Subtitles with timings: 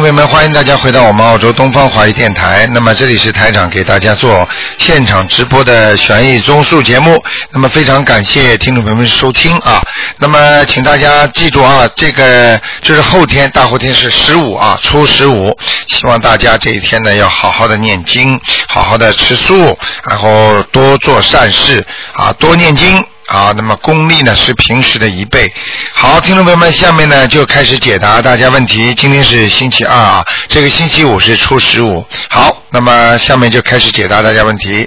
[0.00, 2.66] 朋友们，欢迎大家回到我们澳洲东方华语电台。
[2.72, 7.22] 那么这里是台长给大家做现场直播的悬疑综述节目。
[7.50, 9.80] 那么非常感谢听众朋友们收听啊。
[10.18, 15.56] 那么请大家记住啊，这个就是后天大后天是十五啊，初十五。
[15.88, 21.84] 希望大家这一天呢要好好的念经，好好的吃素，然后多做善事
[22.14, 23.04] 啊，多念经。
[23.26, 25.50] 啊，那么功力呢是平时的一倍。
[25.92, 28.94] 好，听众朋友们，下面呢就开始解答大家问题。
[28.94, 32.04] 今天是星期二啊，这个星期五是初十五。
[32.28, 34.86] 好，那么下面就开始解答大家问题。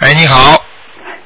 [0.00, 0.60] 哎，你好。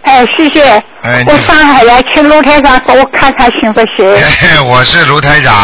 [0.02, 0.62] 哎，谢谢。
[1.02, 4.14] 哎，我上海来，请卢台长给我看看行不行？
[4.14, 5.54] 哎，我是卢台长。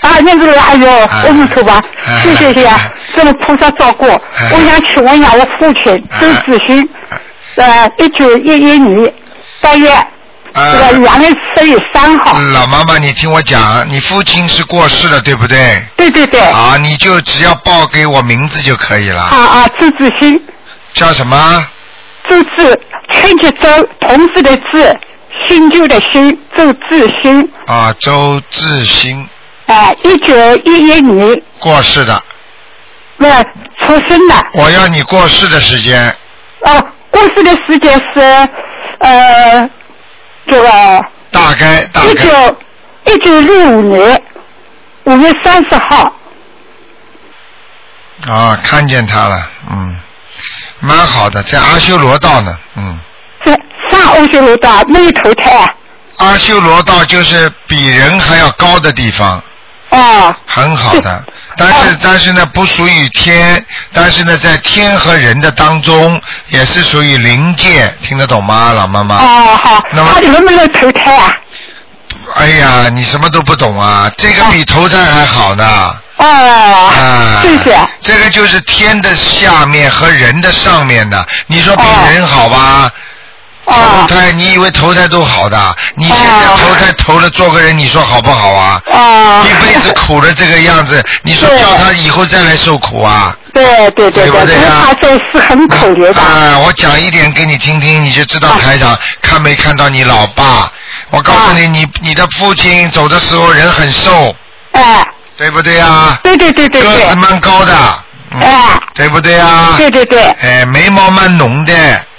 [0.00, 1.82] 啊，你是哎呦，我们说吧，
[2.22, 2.70] 谢谢谢，
[3.14, 4.06] 这么菩萨照顾。
[4.06, 6.88] 我想请问一下，我父亲周子勋。
[7.56, 9.14] 呃，一九一一年
[9.62, 9.90] 八月，
[10.52, 12.38] 这个两月十月三号。
[12.38, 15.82] 老妈妈，你听我讲，你父亲是过世了，对不对？
[15.96, 16.40] 对对对。
[16.40, 19.22] 啊，你就只要报给我名字就可以了。
[19.22, 20.38] 啊啊，周志新。
[20.92, 21.66] 叫什么？
[22.28, 24.98] 周志，春节周，同志的志，
[25.48, 27.50] 新旧的新，周志新。
[27.66, 29.26] 啊，周志新。
[29.66, 31.42] 哎，一九一一年。
[31.58, 32.22] 过世的。
[33.16, 33.24] 不，
[33.80, 34.46] 出生的。
[34.52, 36.14] 我要你过世的时间。
[36.60, 36.86] 哦。
[37.16, 38.20] 过世的时间是
[38.98, 39.70] 呃，
[40.46, 40.68] 这个
[41.30, 42.56] 大概大概一九
[43.06, 44.22] 一九六五年
[45.04, 46.12] 五月三十号。
[48.28, 49.98] 啊，看见他了，嗯，
[50.80, 52.98] 蛮好的，在阿修罗道呢，嗯。
[53.46, 53.52] 在
[53.90, 55.74] 上阿修罗道没有投胎啊。
[56.18, 59.42] 阿修罗道就是比人还要高的地方。
[59.88, 60.36] 哦。
[60.46, 61.24] 很好的。
[61.56, 69.16] 但是但是呢，不属于天，但是呢，在天和人的当中，也是属于灵界，听得懂吗，老妈妈？
[69.16, 69.82] 哦，好。
[69.92, 71.34] 那么他能不能投胎啊？
[72.34, 74.10] 哎呀，你什么都不懂啊！
[74.16, 75.64] 这个比投胎还好呢。
[76.16, 76.26] 哦。
[76.94, 77.42] 啊。
[77.42, 77.78] 谢谢。
[78.00, 81.82] 这个就是天的下面和人的上面的，你说比
[82.12, 82.90] 人好吧？
[83.66, 85.76] 投胎，你以为投胎都好的？
[85.96, 88.80] 你现在投胎投了做个人，你说好不好啊？
[88.92, 93.36] 啊一辈子苦的这个样子，你说叫他以后再来受苦啊？
[93.52, 96.20] 对对对对，对他这是很可怜的。
[96.20, 100.70] 啊，我讲一点给你听听，你就知道台长看没看到你老爸？
[101.10, 104.34] 我告诉你，你你的父亲走的时候人很瘦，
[104.72, 105.06] 哎，
[105.36, 106.18] 对不对啊？
[106.22, 107.74] 对对对对个子蛮高的，
[108.40, 109.74] 哎，对不对啊？
[109.76, 111.72] 对对对，哎，眉毛蛮浓的。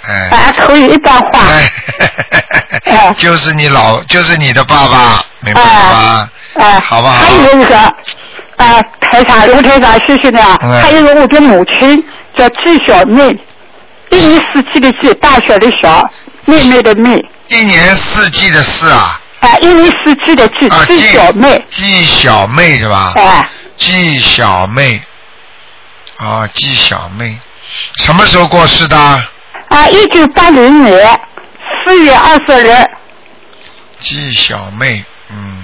[0.08, 1.40] 哎，可以一段话。
[2.84, 6.30] 哎，就是你老，就是你的爸爸，明白吗？
[6.54, 7.14] 哎，好不好？
[7.14, 10.58] 还有一个，啊，台长，刘台长，谢谢你啊。
[10.82, 12.02] 还有一个我的母亲
[12.36, 13.36] 叫季小妹，
[14.10, 16.10] 一年四季的季，大小的小，
[16.46, 17.22] 妹妹的妹。
[17.48, 19.20] 一年四季的四啊。
[19.40, 21.64] 啊，一年四季的季，季小妹。
[21.70, 23.12] 季小妹是吧？
[23.16, 23.48] 哎。
[23.76, 25.00] 季小妹，
[26.16, 27.38] 啊，季小妹，
[27.96, 28.96] 什么时候过世的？
[29.68, 31.20] 啊，一九八零年
[31.84, 32.72] 四月二十日。
[33.98, 35.62] 季小妹，嗯。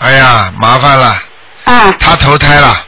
[0.00, 1.22] 哎呀，麻烦了。
[1.64, 1.90] 啊。
[2.00, 2.84] 他投胎了。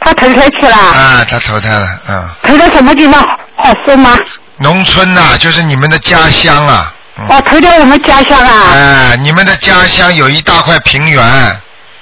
[0.00, 0.76] 他投胎去了。
[0.76, 2.30] 啊，他投胎了，嗯。
[2.42, 3.22] 投到什么地方？
[3.56, 4.18] 好说吗？
[4.56, 6.92] 农村呐，就是你们的家乡啊。
[7.28, 8.72] 哦，投到我们家乡啊。
[8.72, 11.22] 哎，你们的家乡有一大块平原。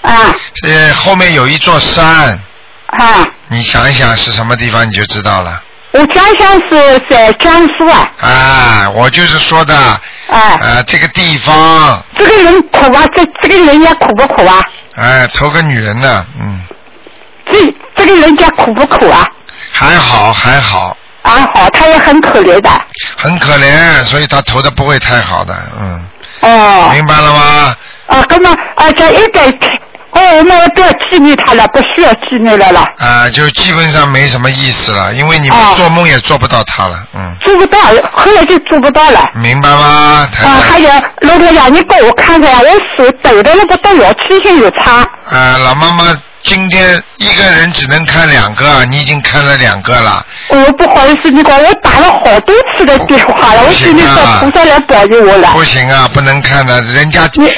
[0.03, 2.41] 啊，这后面有一座山。
[2.87, 3.27] 啊。
[3.49, 5.63] 你想一想是什么地方，你就知道了。
[5.93, 8.11] 我家乡是在江苏啊。
[8.21, 9.75] 啊，我就是说的。
[9.77, 10.01] 啊。
[10.31, 12.03] 啊，这个地方。
[12.17, 14.61] 这个人苦啊，这这个人家苦不苦啊？
[14.97, 16.63] 哎，投个女人呢，嗯。
[17.51, 19.27] 这这个人家苦不苦啊？
[19.73, 20.97] 还好，还好。
[21.23, 22.71] 还好，他也很可怜的。
[23.17, 26.07] 很可怜，所以他投的不会太好的，嗯。
[26.41, 26.91] 哦。
[26.93, 27.77] 明白了吗？
[28.09, 29.51] 啊，那么啊，这一代。
[30.19, 32.81] 哦，那我不要纪念他了，不需要纪念了了。
[32.99, 37.37] 啊，就基本上没什么意思了，因为你们做梦也做不到他了，嗯。
[37.41, 37.79] 做不到，
[38.13, 39.31] 后来就做不到了。
[39.37, 40.29] 明白吗？
[40.45, 42.67] 啊，还有罗太长，你给我看看，我
[42.97, 44.97] 手抖的那不得了，气性有差。
[45.31, 46.21] 啊，老妈妈。
[46.43, 50.25] 今天一个人只能看两个，你已经看了两个了。
[50.49, 55.51] 我不好意思，你管我打了好多次的电话了，我心里说菩萨来保佑我了。
[55.53, 57.51] 不行啊，不能看的，人家你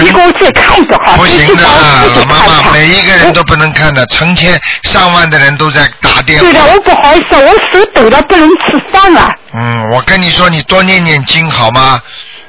[0.00, 1.16] 你给我再看一个哈。
[1.16, 6.44] 不行的，老妈妈，每一个人都不能看的，成千上万的人都在打电话。
[6.44, 9.28] 对的，我不好意思，我手抖的不能吃饭了。
[9.54, 12.00] 嗯，我跟你说，你多念念经好吗？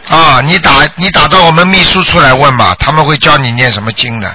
[0.09, 4.29] 啊，你打你打到我们秘书处来问吧，他们会教你念什么经的。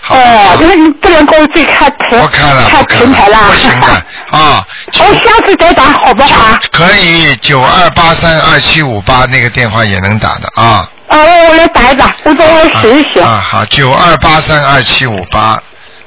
[0.00, 0.16] 好。
[0.16, 3.40] 哦，那你不能给我再开台，不看了，看平台啦。
[3.40, 3.86] 了，不行的
[4.30, 4.66] 啊。
[4.98, 6.60] 我下次再打好不好啊？
[6.72, 10.88] 可以九二八三二七五八那个电话也能打的啊。
[11.08, 13.20] 啊，我我来打一打，我等我试一试。
[13.20, 15.60] 啊，好，九二八三二七五八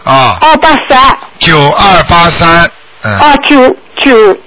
[0.04, 0.38] 啊。
[0.42, 1.18] 二八三。
[1.40, 2.70] 九二八三，
[3.04, 3.18] 嗯。
[3.18, 4.38] 啊，九九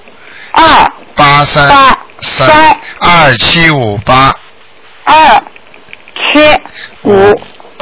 [0.53, 4.35] 二八三八三二七五八
[5.05, 5.43] 二
[6.31, 6.39] 七
[7.03, 7.35] 五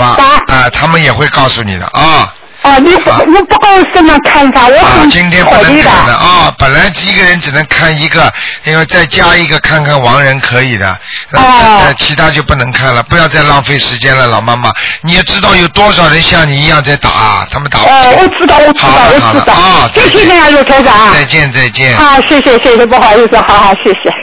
[0.06, 2.34] 啊，他们也会告诉你的啊。
[2.62, 6.14] 啊，你不你不告诉什么看法，我啊，很今天不能看的的。
[6.16, 6.54] 啊！
[6.56, 8.32] 本来一个人只能看一个，
[8.62, 10.87] 因为再加一个看看亡人可以的，
[11.32, 13.02] 呃哦呃其他就不能看了。
[13.02, 14.72] 不要再浪费时间了，老妈妈。
[15.00, 18.28] 你也知道有多少人像你一样在打，他们打不哦，我。
[18.38, 19.54] 知道，我知道，好了好我知道。
[19.54, 21.12] 了啊，再见谢谢你啊，刘台长。
[21.12, 21.96] 再见再见。
[21.96, 24.22] 好，谢谢谢谢，不好意思，好好谢谢。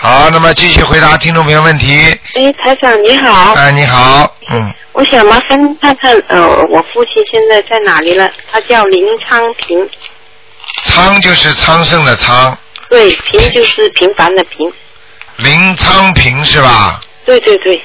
[0.00, 1.92] 好，那么继续回答听众朋友问题。
[2.34, 8.30] 哎，台长你好，哎，你好，嗯，我想麻烦看看，呃，我父亲现在在哪里了？
[8.52, 9.76] 他叫林昌平，
[10.84, 12.56] 昌就是昌盛的昌，
[12.88, 14.72] 对，平就是平凡的平，
[15.38, 17.00] 林昌平是吧？
[17.26, 17.82] 对对对，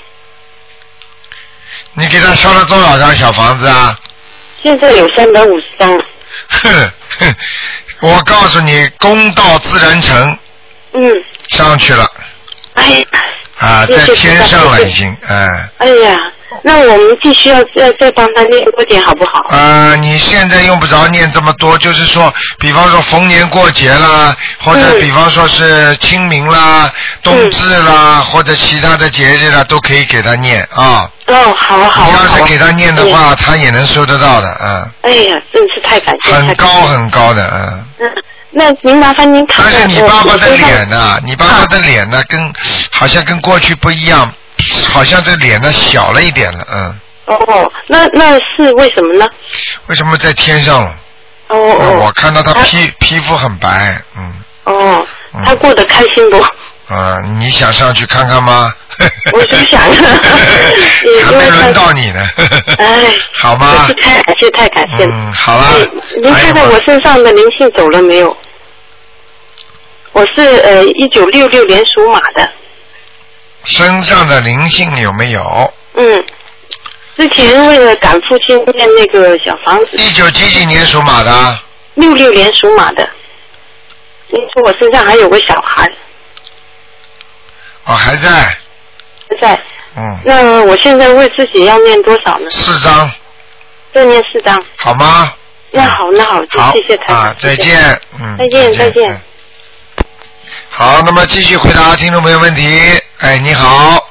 [1.94, 3.98] 你给他烧了多少张小房子啊？
[4.62, 5.90] 现在有三百五十张，
[6.48, 7.36] 哼哼，
[8.02, 10.38] 我告诉你，公道自然成，
[10.94, 12.06] 嗯，上去了。
[12.74, 13.06] 哎，
[13.60, 15.70] 啊，在天上了已经，哎。
[15.78, 16.18] 哎呀，
[16.64, 19.46] 那我们必须要再再帮他念多点好不好？
[19.50, 25.00] 呃，你现在用不着念这么多，就是说，比方说逢年过节啦，或者嗯。
[25.00, 26.92] 比方说是清明啦、
[27.22, 31.10] 冬至啦，或者其他的节日啦，都可以给他念啊。
[31.28, 37.86] 哦，好啊好啊你要是给他念的话，他也能收得到的，嗯，哎呀，真是太感谢，很高很高的，嗯。
[38.00, 38.24] 嗯，
[38.54, 41.20] 那您麻烦您看但是看我你爸爸的脸呢？
[41.26, 42.54] 你爸爸的脸呢，跟
[42.92, 44.32] 好像跟过去不一样，
[44.92, 47.00] 好像这脸呢小了一点了，嗯。
[47.26, 49.28] 哦，那那是为什么呢？
[49.88, 50.96] 为什么在天上了？
[51.48, 54.34] 哦哦，我看到他他皮皮肤很白，嗯。
[54.66, 56.46] 哦嗯，他过得开心不？
[56.96, 58.74] 啊，你想上去看看吗？
[59.34, 59.82] 我是想
[61.26, 62.30] 还没轮到你呢。
[62.78, 65.12] 哎， 好吗是太感谢，太感谢了。
[65.14, 65.90] 嗯，好了哎。
[66.22, 68.38] 您看看我身上的灵性走了没有？
[70.12, 72.48] 我是呃一九六六年属马的，
[73.64, 75.74] 身上的灵性有没有？
[75.96, 76.24] 嗯，
[77.18, 81.60] 之前为了赶父亲念那个小房子，一九几几年属马的？
[81.96, 83.10] 六六年属马的，
[84.30, 85.90] 您说我身上还有个小孩
[87.86, 88.30] 哦，还在。
[88.30, 89.62] 还在，
[89.96, 92.50] 嗯，那我现在为自己要念多少呢？
[92.50, 93.12] 四张，
[93.94, 94.64] 再念四张。
[94.78, 95.34] 好吗？
[95.72, 98.02] 那好，那好，好谢谢台长啊，再见。
[98.22, 99.22] 嗯，再见再见嗯
[100.70, 103.02] 好，那么继续回答听众朋友问题。
[103.20, 104.08] 哎，你好。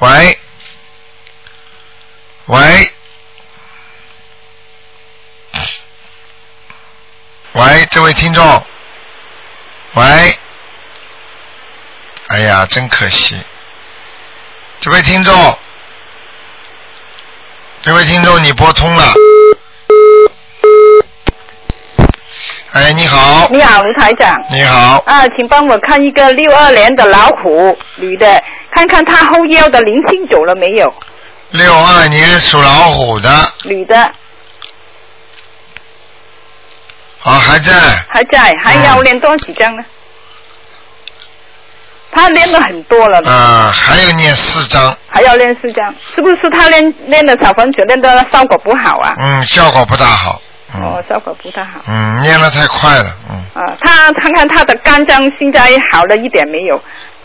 [0.00, 0.38] 喂。
[2.46, 2.90] 喂。
[7.52, 8.66] 喂，这位听众。
[9.94, 10.38] 喂。
[12.36, 13.34] 哎呀，真可惜。
[14.78, 15.32] 这位听众。
[17.80, 19.14] 这位听众，你拨通了。
[22.72, 23.48] 哎，你好。
[23.50, 24.38] 你好，卢台长。
[24.50, 25.02] 你好。
[25.06, 30.92] 啊，请帮我看一个六二年的老虎女的，看看她后腰的灵性走了没有？
[31.52, 33.30] 六二年属老虎的，
[33.64, 33.96] 女的
[37.22, 37.72] 啊，还在。
[38.10, 39.82] 还在，还要练多几张呢？
[42.16, 49.14] 她练了很多了，啊，还要念四章，还要练四张，是不是他练练的小房子练的效果不好啊？
[49.18, 50.40] 嗯，效果不大好，
[50.72, 51.80] 哦嗯，，效果不大好。
[51.86, 56.82] 嗯，念的太快了，嗯，啊，他看看他的肝脏现在好了一点没有？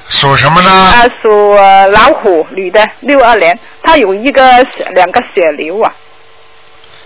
[0.10, 0.70] 属什么呢？
[0.70, 4.62] 啊，属呃老虎女的，六二年，她有一个
[4.94, 5.94] 两个血瘤啊，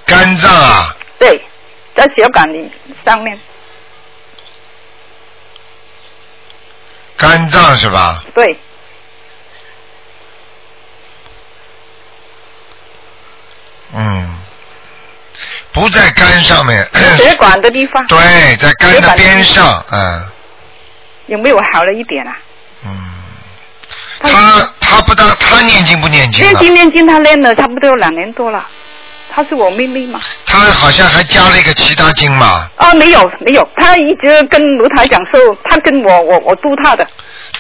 [0.08, 1.40] 肝脏啊，对，
[1.96, 2.72] 在血管里
[3.06, 3.38] 上面，
[7.18, 8.24] 肝脏是吧？
[8.34, 8.58] 对，
[13.94, 14.40] 嗯，
[15.72, 16.86] 不在肝上面，
[17.18, 20.30] 血管的地方 对，在肝的边上，嗯
[21.28, 22.38] 有没有好了一点啊？
[22.86, 23.14] 嗯，
[24.22, 26.50] 他他不大，他念经不念经啊？
[26.52, 28.68] 练经念经，他练了差不多有两年多了。
[29.36, 30.22] 她是我妹妹嘛？
[30.46, 37.06] 他好像还加了一个其他经嘛，啊，没有没有，她一直跟卢台讲说，她跟我我我督她的，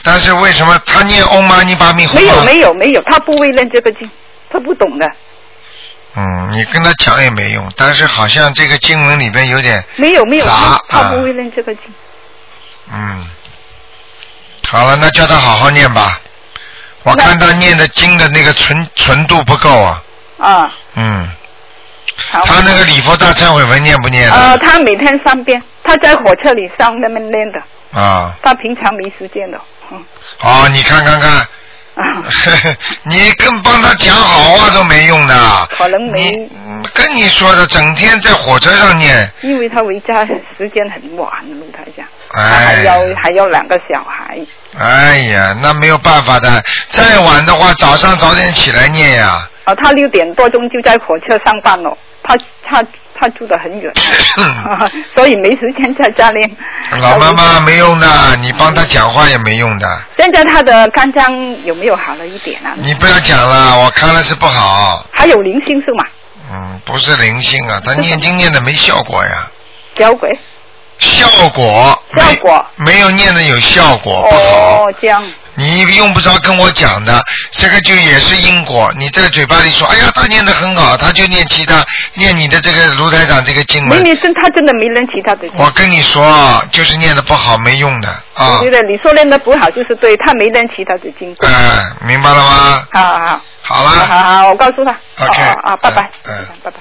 [0.01, 2.43] 但是为什么他念嗡嘛尼巴咪吽没有？
[2.45, 4.09] 没有没有，她不会认这个经，
[4.49, 5.05] 她不懂的，
[6.15, 11.83] 嗯，你跟他讲也没用，但是好像这个经文里边有点，没有没有，杂啊她不会认这个经。
[12.93, 13.27] 嗯，
[14.69, 16.21] 好了，那叫他好好念吧。
[17.03, 20.03] 我看他念的经的那个纯纯度不够啊，
[20.39, 21.44] 啊，嗯，好。
[22.31, 27.61] 他那个礼佛大忏悔文念不念呃，他每天三遍，他在火车里上那么念的，
[27.93, 29.59] 啊，他平常没时间的。
[29.91, 30.03] 嗯。
[30.41, 31.49] 哦，你看看看，啊，
[33.03, 35.67] 你跟帮他讲好话都没用的。
[35.69, 36.49] 可能没
[36.93, 40.25] 跟你说的，整天在火车上念，因为他回家
[40.57, 44.37] 时间很晚，陆台长，哎还哎，有还要两个小孩。
[44.77, 46.61] 哎呀，那没有办法的。
[46.91, 49.47] 再晚的话，早上早点起来念呀。
[49.63, 52.37] 啊，他六点多钟就在火车上班了，他
[52.67, 52.83] 他
[53.17, 53.91] 他住得很远，
[55.15, 56.57] 所以没时间在家里。
[57.01, 60.01] 老妈妈没用的，你帮他讲话也没用的。
[60.17, 62.73] 现在他的肝脏有没有好了一点啊？
[62.75, 65.05] 你不要讲了，我看了是不好。
[65.11, 66.03] 还有灵性是吗？
[66.51, 69.31] 嗯，不是灵性啊，他念经念的没效果呀。
[69.97, 70.29] 小鬼。
[70.99, 74.85] 效果没效果没有念的有效果，不好。
[74.85, 75.23] 哦，这样。
[75.57, 78.91] 你用不着跟我讲的，这个就也是因果。
[78.97, 81.81] 你在嘴巴里说，哎呀，他念的很好，他就念其他，
[82.15, 84.01] 念你的这个卢台长这个经文。
[84.01, 85.47] 明明真他真的没人其他的。
[85.55, 88.63] 我跟你说，就是念的不好，没用的啊我。
[88.65, 91.33] 觉得你说念的不好就是对，他没人其他的经。
[91.39, 91.49] 哎、
[92.05, 92.87] 明白了吗？
[92.91, 93.41] 好好好。
[93.61, 93.89] 好了。
[93.89, 94.91] 好好，我告诉他。
[95.25, 96.09] OK，哦哦哦，拜拜。
[96.25, 96.77] 嗯嗯拜拜。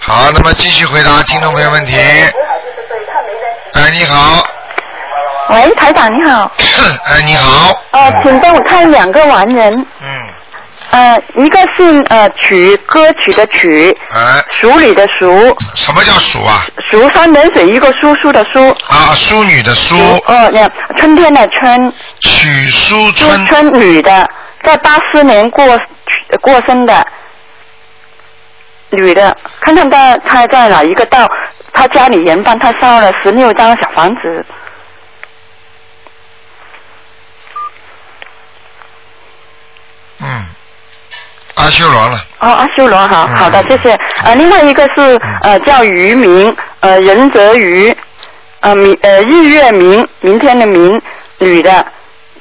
[0.00, 1.94] 好，那么继续回答听众朋友问题。
[1.96, 4.42] 哎，你好，
[5.50, 6.50] 喂，台长你好。
[7.04, 9.86] 哎，你好，呃，请帮我看两个完人。
[10.02, 10.28] 嗯，
[10.90, 16.64] 呃，一个是呃曲歌曲的曲，哎，淑女的淑，什么叫淑啊？
[16.90, 18.68] 淑三点水一个叔叔的叔。
[18.88, 20.66] 啊，淑女的淑，哦，那
[20.98, 24.28] 春天的春，曲淑淑春，春女的，
[24.64, 25.64] 在八四年过
[26.40, 27.06] 过生的
[28.90, 31.26] 女的，看看她她在哪一个道，
[31.72, 34.44] 她家里人帮她烧了十六张小房子。
[40.22, 40.44] 嗯，
[41.54, 43.34] 阿修罗了，哦，阿修罗，好嗯。
[43.36, 43.98] 好的，谢谢。
[44.22, 47.96] 呃，另外一个是呃叫于明，呃仁泽于，
[48.60, 51.00] 呃明呃日月明，明天的明，
[51.38, 51.86] 女的，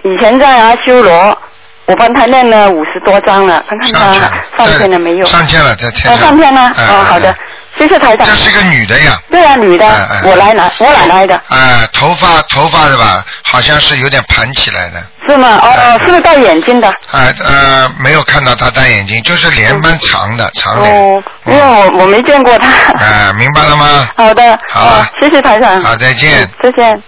[0.03, 1.37] 以前在阿修罗，
[1.89, 5.25] 我帮他念了五十多张了，看看上去了她，上天了没有？
[5.25, 6.29] 上天了，在天呃上。
[6.29, 7.35] 上天了，哎哦，好的哎，
[7.79, 8.31] 谢谢台长这。
[8.35, 9.19] 是个女的呀。
[9.31, 9.85] 对啊，女的
[10.23, 15.01] 我来拿，我奶奶的，哎，头发头发是吧，好像是有点盘起来的。
[15.27, 15.57] 是吗？
[15.63, 16.87] 哎哦，是不是戴眼镜的？
[17.11, 20.95] 哎呃，没有看到她戴眼镜，就是脸蛮长的，长脸。
[20.95, 22.69] 哦，因为我我没见过她。
[22.99, 24.07] 哎，明白了吗？
[24.15, 25.79] 好的，好谢谢台长。
[25.81, 26.43] 好，再见。
[26.43, 27.03] 嗯再见。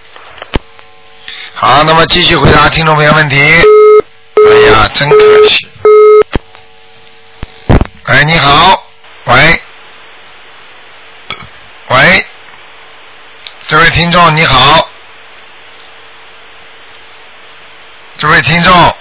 [1.54, 3.36] 好，那么继续回答听众朋友问题。
[4.44, 5.68] 哎呀，真可惜。
[8.04, 8.84] 哎，你好，
[9.26, 9.62] 喂，
[11.88, 12.26] 喂，
[13.68, 14.88] 这位听众你好，
[18.18, 18.96] 这位听众，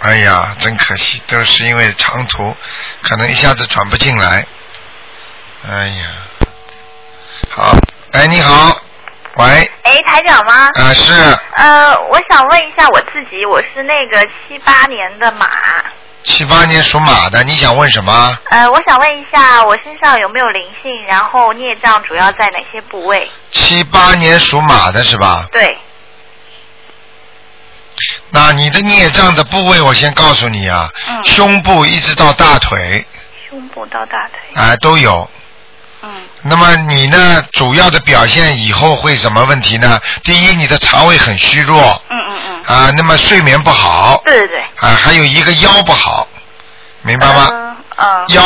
[0.00, 2.56] 哎呀，真可惜，都是因为长途，
[3.02, 4.46] 可能一下子转不进来。
[5.68, 6.06] 哎呀，
[7.50, 7.76] 好，
[8.12, 8.81] 哎，你好，
[9.36, 10.70] 喂，哎，台长吗？
[10.74, 11.12] 啊是。
[11.56, 15.48] 呃，我想问一下我自己，我是那个七八年的马，
[16.22, 18.38] 七八年属马的，你想问什么？
[18.50, 23.30] 呃，我想问一下我身上有没有灵性，然后孽障主要在哪些部位？
[23.50, 25.46] 七八年属马的是吧？
[25.50, 25.78] 对，
[28.30, 33.06] 那你的孽障的部位，我先告诉你啊，嗯胸部一直到大腿，
[33.48, 34.62] 胸部到大腿。
[34.62, 35.28] 啊、都有。
[36.02, 36.10] 嗯
[36.42, 40.00] 那么你呢，主要的表现以后会什么问题呢？
[40.24, 44.60] 第一，你的肠胃很虚弱，嗯嗯嗯，啊、那么睡眠不好，对对对。
[44.60, 46.26] 啊、还有一个腰不好，
[47.02, 47.48] 明白吗？
[47.52, 48.24] 嗯嗯。
[48.30, 48.42] 腰，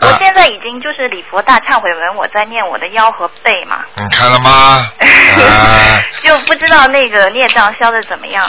[0.00, 3.84] 我啊，现在已经就是礼佛大忏悔文，我在念我的腰和背嘛。
[3.94, 4.90] 你看了吗？
[4.98, 8.44] 啊，就不知道那个孽障消的怎么样。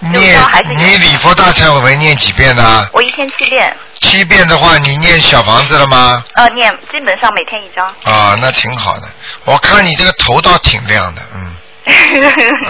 [0.00, 2.86] 念有还是有你礼佛大忏悔文念几遍呢？
[2.92, 6.24] 我一天七遍，七遍的话，你念小房子了吗？
[6.34, 7.86] 呃，念基本上每天一张。
[8.04, 9.06] 啊，那挺好的。
[9.44, 11.56] 我看你这个头倒挺亮的，嗯，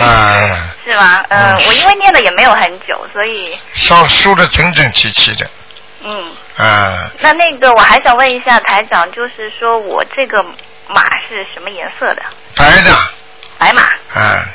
[0.01, 1.25] 啊， 是吗？
[1.29, 5.51] 呃，嗯我因为念的也没有很久，所以烧梳的整整齐齐的，
[6.05, 10.43] 嗯，啊，那那个我还想问一下台长，就是说我这个
[10.89, 12.23] 马是什么颜色的？
[12.57, 12.91] 白的，
[13.59, 13.83] 白马。
[13.83, 14.47] 啊，哎，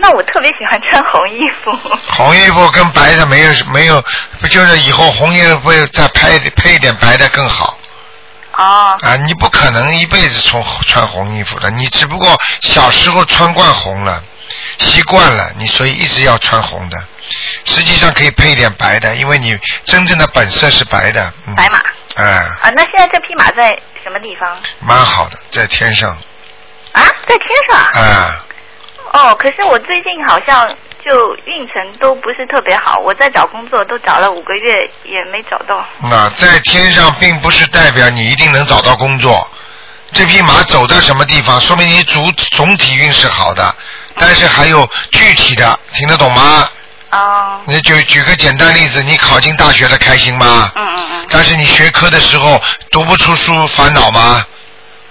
[0.00, 1.72] 那我特别喜欢穿红衣服。
[2.12, 4.02] 红衣服跟白的没有没有，
[4.40, 7.78] 不就是以后红衣服再配配一点白的更好
[8.52, 9.16] 哦，啊？
[9.24, 14.22] 你不可能一辈子穿穿红衣服的，你只不过小时候穿惯红了，
[14.78, 16.98] 习惯了，你所以一直要穿红的。
[17.64, 21.32] 实际上可以配一点白的，因为你真正的本色是白的。
[21.46, 21.78] 嗯、白马。
[22.16, 22.24] 哎，
[22.62, 23.68] 啊，那现在这匹马在
[24.02, 24.58] 什么地方？
[24.80, 26.10] 蛮好的，在天上。
[26.92, 28.44] 啊，在天上啊。
[29.12, 30.68] 啊，哦，可是我最近好像
[31.04, 32.98] 就运程都不是特别好。
[32.98, 35.84] 我在找工作都找了五个月也没找到。
[36.10, 39.48] 那在天上并不是代表你一定能找到工作。
[40.12, 43.74] 这匹马走到什么地方，说明你总总体运势好的，
[44.16, 46.68] 但是还有具体的，听得懂吗？
[47.10, 47.60] 哦。
[47.66, 50.70] 你就举个简单例子，你考进大学了开心吗？
[50.74, 51.26] 嗯嗯嗯。
[51.30, 52.60] 但是你学科的时候
[52.90, 54.42] 读不出书，烦恼吗？
[54.42, 54.57] 哦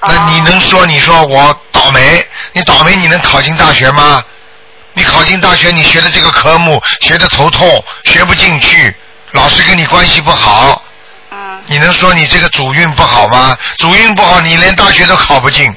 [0.01, 2.25] 那你能说你说我倒霉？
[2.53, 4.23] 你倒霉你能考进大学吗？
[4.93, 8.95] 你考进大学，你学的这个科目学的头痛，学不进去，
[9.31, 10.81] 老师跟你关系不好，
[11.31, 11.61] 嗯。
[11.67, 13.57] 你能说你这个主运不好吗？
[13.77, 15.71] 主运不好，你连大学都考不进，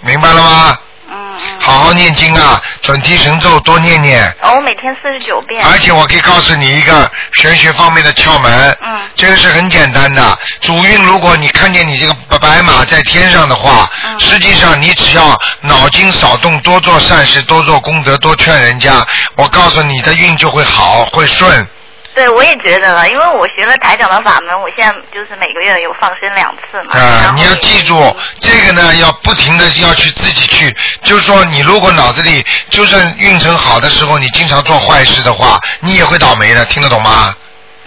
[0.00, 0.78] 明白了吗？
[1.12, 1.60] 嗯嗯。
[1.60, 4.26] 好好念经啊，准提神咒多念念。
[4.42, 5.62] 哦，我每天四十九遍。
[5.64, 10.38] 而且我可以告诉你一个玄学方面的窍门，嗯，这个是很简单的。
[10.60, 21.66] 主运，如果你看见你这个白白马在天上的话，嗯实际上你只要脑筋少动，多做善事，多做功德，多劝人家，我告诉你的运就会好，会顺。
[22.14, 26.98] 对，我也觉得了，因为我学了台长的法门，我现在就是每个月有放生两次嘛。
[26.98, 37.34] 啊、你要记住，这个呢要不停的要去自己去，就是说你如果脑子里就算运程好的时候，你经常做坏事的话，你也会倒霉的，听得懂吗？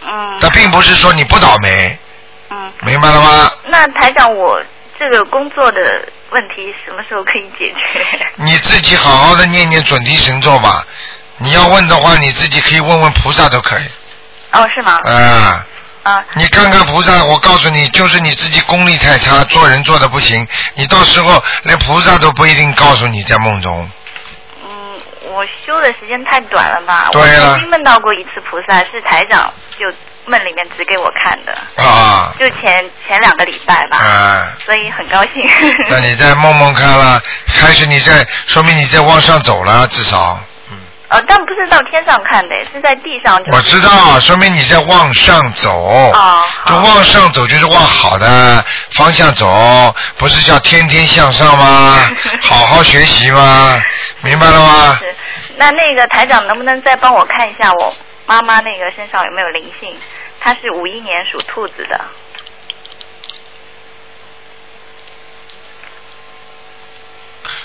[0.01, 0.38] 嗯。
[0.41, 1.98] 那并不是说你不倒霉。
[2.50, 2.74] 嗯。
[2.82, 3.51] 明白了吗？
[3.67, 4.60] 那台长，我
[4.98, 5.79] 这个工作的
[6.32, 8.27] 问题什么时候可以解决？
[8.44, 10.84] 你自己好好的念念准提神咒吧。
[11.38, 13.84] 你要问的话，你自己可以问问菩萨都可以。
[14.56, 15.00] 哦，是吗？
[15.06, 15.66] 啊。
[16.04, 16.24] 啊。
[16.34, 23.90] 你看看菩萨，我告诉你，就是你自己功力太差，做人做的不行，你到时候连菩萨都不一定告诉你在梦中。
[24.64, 25.00] 嗯，
[25.34, 27.10] 我修的时间太短了吧？
[27.12, 29.86] 对了我曾经梦到过一次菩萨，是台长就
[30.26, 31.84] 梦里面指给我看的。
[31.84, 32.34] 啊。
[32.40, 33.98] 就前前两个礼拜吧。
[33.98, 34.48] 啊。
[34.64, 35.44] 所以很高兴。
[35.90, 40.40] 那你再梦梦看了，开始你在，说明你在往上走了，至少。
[41.15, 43.38] 呃，但不是到天上看的，是在地上。
[43.45, 45.72] 就是我知道，说明你在往上走。
[45.81, 46.43] 哦。
[46.65, 52.12] 就往上走，就是往好的方向走，不是叫天天向上吗？
[52.43, 53.82] 好好学习吗？
[54.23, 54.97] 明白了吗？
[54.99, 55.15] 是。
[55.56, 59.97] 那那个台长能不能再帮我看一下我妈妈那个身上有没有灵性？
[60.41, 62.01] 她是五一年属兔子的。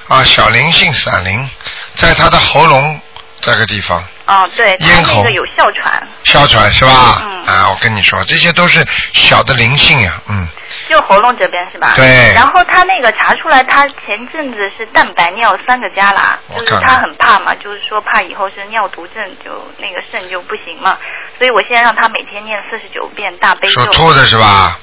[0.07, 1.51] 啊，小灵性闪灵，
[1.97, 3.01] 在他的喉咙
[3.41, 7.23] 这个地方哦，对，她咽喉那个有哮喘，哮喘是吧？
[7.25, 10.47] 嗯啊，我跟你说，这些都是小的灵性呀，嗯。
[10.89, 11.93] 就喉咙这边是吧？
[11.97, 20.97] 对然后他那个查出来，他前阵子是蛋白尿三个加啦，就是她我看看很怕嘛，就是说怕以后是尿毒症，就那个肾就不行嘛，
[21.39, 23.83] 所以我现在让他每天念四十九遍大悲咒。
[23.83, 24.79] 属兔子是吧？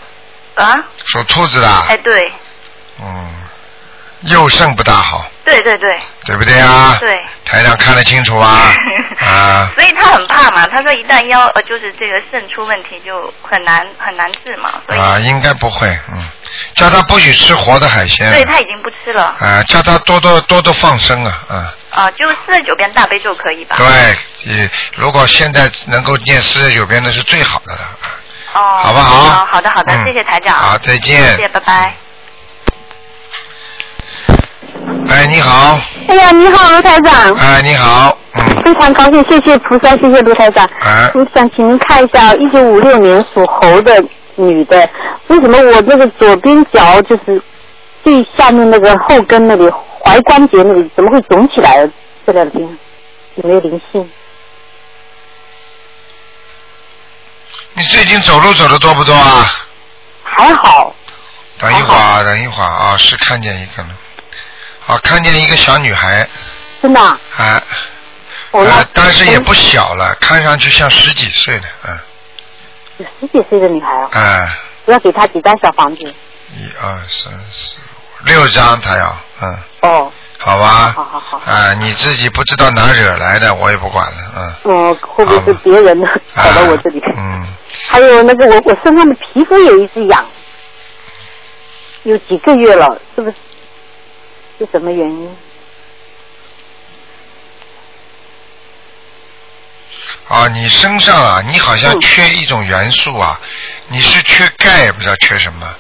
[0.56, 0.84] 啊？
[1.06, 2.32] 属兔子的，哎，对，
[3.02, 3.28] 嗯，
[4.22, 6.00] 右肾不大好，对对对。
[6.26, 6.98] 对不对啊？
[7.00, 7.24] 对。
[7.46, 8.74] 台长看得清楚啊，
[9.26, 16.22] 啊，所以他很怕嘛，他说一旦腰呃就是这个肾出问题就很难很难治嘛，啊，应该不会，嗯，
[16.76, 23.78] 叫他不许吃活的海鲜，所以他已经不吃了啊，叫他多多多多放生啊，啊，啊，就四十九遍大悲咒可以吧？
[23.78, 27.82] 对，你如果现在能够念四十九遍，那是最好的了，
[28.54, 30.58] 哦，好不好好好的好的，嗯谢谢台长。
[30.58, 32.07] 好再见谢谢，拜拜。
[35.10, 37.34] 哎，你好，哎呀，你好，卢台长。
[37.36, 40.70] 哎，你好，嗯，非常高兴，谢谢菩萨，谢谢卢台长。
[40.82, 44.04] 哎我想请您看一下，一九五六年属猴的
[44.36, 44.90] 女的，
[45.28, 47.42] 为什么我那个左边脚就是
[48.04, 49.64] 最下面那个后跟那里
[50.04, 51.90] 踝关节那里怎么会肿起来了？
[52.26, 52.62] 这两天
[53.36, 54.10] 有没有灵性？
[57.74, 59.46] 你最近走路走的多不多啊？
[60.24, 60.94] 还好，
[61.58, 63.90] 等一会儿啊，等一会儿啊，是看见一个了，
[64.88, 66.28] 啊，看见一个小女孩，
[66.82, 67.00] 真的？
[67.02, 67.62] 啊、啊，
[68.94, 72.00] 但是也不小了，看上去像十几岁的，嗯，
[72.98, 76.04] 有十几岁的女孩啊，啊，我要给她几张小房子？
[76.04, 81.38] 一二三四五六张，她要，嗯，哦，好吧，好好好。
[81.40, 87.02] 啊，你自己不知道哪惹来的，我也不管了，嗯，嗯，会不会是别人的 跑到我这里？
[87.18, 87.46] 嗯，
[87.90, 90.26] 还有那个我我身上的皮肤也一直痒，
[92.04, 93.36] 有几个月了，是不是？
[94.58, 95.38] 是什么原因？
[100.28, 103.40] 啊，你身上啊，你好像缺一种元素啊，
[103.88, 105.76] 你是缺钙，也不知道缺什么。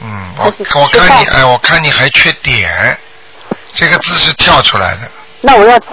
[0.00, 2.96] 嗯，我我看你，哎，我看你还缺碘，
[3.72, 5.86] 这个字是跳出来的，那我要吃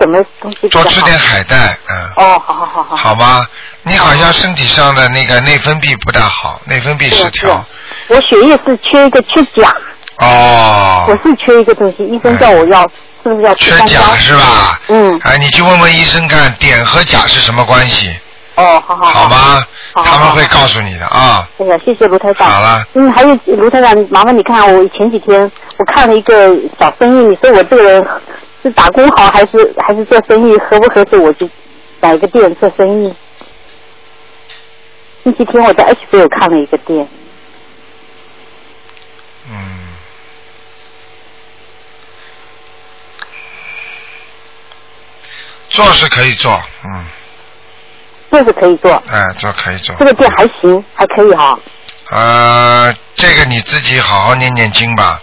[0.00, 0.68] 什么东西？
[0.68, 2.96] 多吃点海带，嗯，哦，好好好好。
[2.96, 3.46] 好吗？
[3.82, 7.64] 你好像身体上的那个内分泌不大好，内分泌失调。
[8.08, 9.72] 我血液是缺一个缺钾，
[10.20, 14.16] 哦我，是缺一个东西，医生叫我要吃是不是要吃缺钾？
[14.16, 14.80] 是吧？
[14.88, 18.12] 嗯，哎，你去问问医生看碘和钾是什么关系，
[18.56, 19.64] 哦，好好好吗？
[19.92, 21.48] 好好他们会告诉你的啊。
[21.58, 22.48] 哎呀，谢谢卢台长。
[22.48, 28.04] 好了，嗯，还有卢台长，麻烦你看，我前几天我看了一个小生意，你说我这个人
[28.62, 31.16] 是打工好还是还是做生意合不合适？
[31.16, 31.48] 我就
[32.00, 33.14] 买一个店做生意。
[35.22, 37.06] 星期天我在 H 飞有看了一个店，
[39.50, 39.78] 嗯。
[45.70, 47.06] 做是可以做，嗯，
[48.30, 49.94] 做是可以做，哎，做可以做。
[49.96, 51.58] 这个店还行，还可以哈。
[52.10, 55.20] 呃，这个你自己好好念念经吧。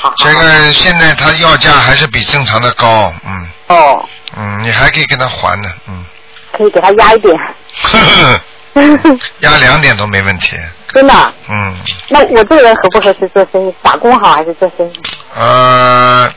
[0.00, 6.04] 好好这个现在他要价还是比正常的高，嗯哦，嗯，你还可以跟他还呢，嗯，
[6.52, 7.34] 可以给他压一点，
[7.82, 10.56] 呵呵，压两点都没问题，
[10.92, 11.34] 真的。
[11.48, 11.74] 嗯，
[12.10, 13.74] 那我这个人合不合适做生意？
[13.82, 15.00] 打工好还是做生意？
[15.34, 16.30] 呃，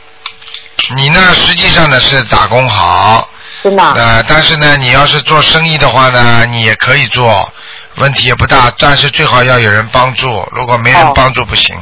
[0.94, 3.28] 你呢实际上呢是打工好，
[3.62, 3.94] 真的啊。
[3.96, 7.48] 呃，但是呢你要是做生意的话呢，你也可以做，
[7.96, 11.76] 问题也不大，但是最好要有人帮助，如果没人哦帮助不行，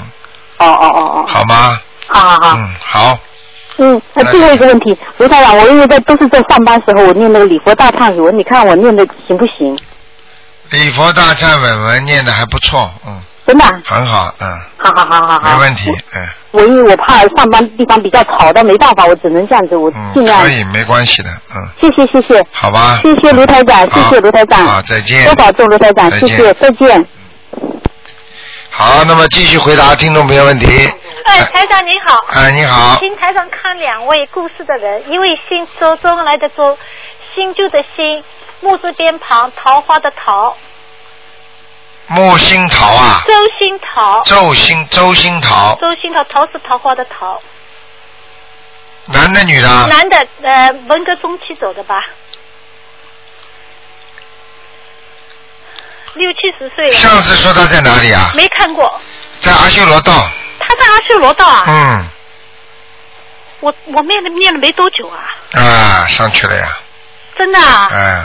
[0.59, 1.27] 哦哦哦哦。
[1.27, 1.81] 好吗？
[2.09, 2.57] 好好好。
[2.57, 3.19] 嗯，好，
[3.77, 9.79] 嗯，那最后一个问题，卢台长，我因为在都是在上班时候，我念那个礼佛大忏悔文，你看我念的行不行？
[10.71, 13.65] 礼佛大忏悔文念的还不错，嗯，真的？
[13.65, 13.71] 啊？
[13.85, 15.51] 很好，嗯，好好好好好。
[15.57, 16.29] 没问题，嗯。
[16.51, 20.43] 我因为我怕上班地方比较吵的，没办法，我只能这样子，我嗯，尽量。
[20.43, 22.47] 可以，没关系的，嗯，谢谢谢谢。
[22.53, 27.07] 好吧，谢谢卢台长，谢谢卢台长，好，再见，多保重卢台长，谢谢，再见。
[28.71, 30.67] 好，那么继续回答听众朋友问题。
[31.25, 32.19] 哎，台长您好。
[32.33, 36.79] 哎，你好，请台长看两位故事的人，一位姓周，周恩来的周，
[37.35, 38.23] 新旧的新，
[38.61, 40.57] 木字边旁，桃花的桃，
[42.09, 47.39] 木星桃啊，周星桃，周星周星桃，周星桃，桃是桃花的桃，
[49.05, 49.87] 男的女的啊？
[49.89, 52.01] 男的，呃，文革中期走的吧，
[56.15, 56.93] 六七十岁了。
[56.93, 58.31] 上次说他在哪里啊？
[58.35, 59.01] 没看过，
[59.41, 60.13] 在阿修罗道。
[60.59, 61.65] 他在阿修罗道啊。
[61.67, 62.09] 嗯，
[63.61, 66.79] 我我念了念了没多久啊，啊，上去了呀，
[67.37, 67.89] 真的啊。
[67.93, 68.25] 哎，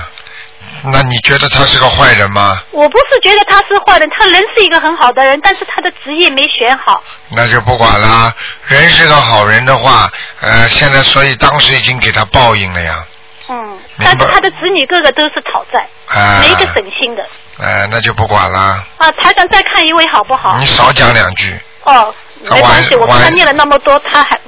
[0.86, 2.58] 那你觉得他是个坏人吗？
[2.72, 7.02] 我不是觉得他是坏人，他人是一个很好的人，但是他的职业没选好。
[7.30, 8.34] 那就不管了。
[8.68, 10.10] 人是个好人的话，
[10.42, 13.06] 呃，现在所以当时已经给他报应了呀。
[13.50, 17.26] 嗯，但是他的子女个个都是讨债，啊、没一个省心的。
[17.60, 18.86] 哎，那就不管了。
[18.98, 20.66] 啊，台长再看一位好不好你？
[20.66, 21.60] 少讲两句。
[21.84, 24.40] 哦，他没关系，我跟他念了那么多，他还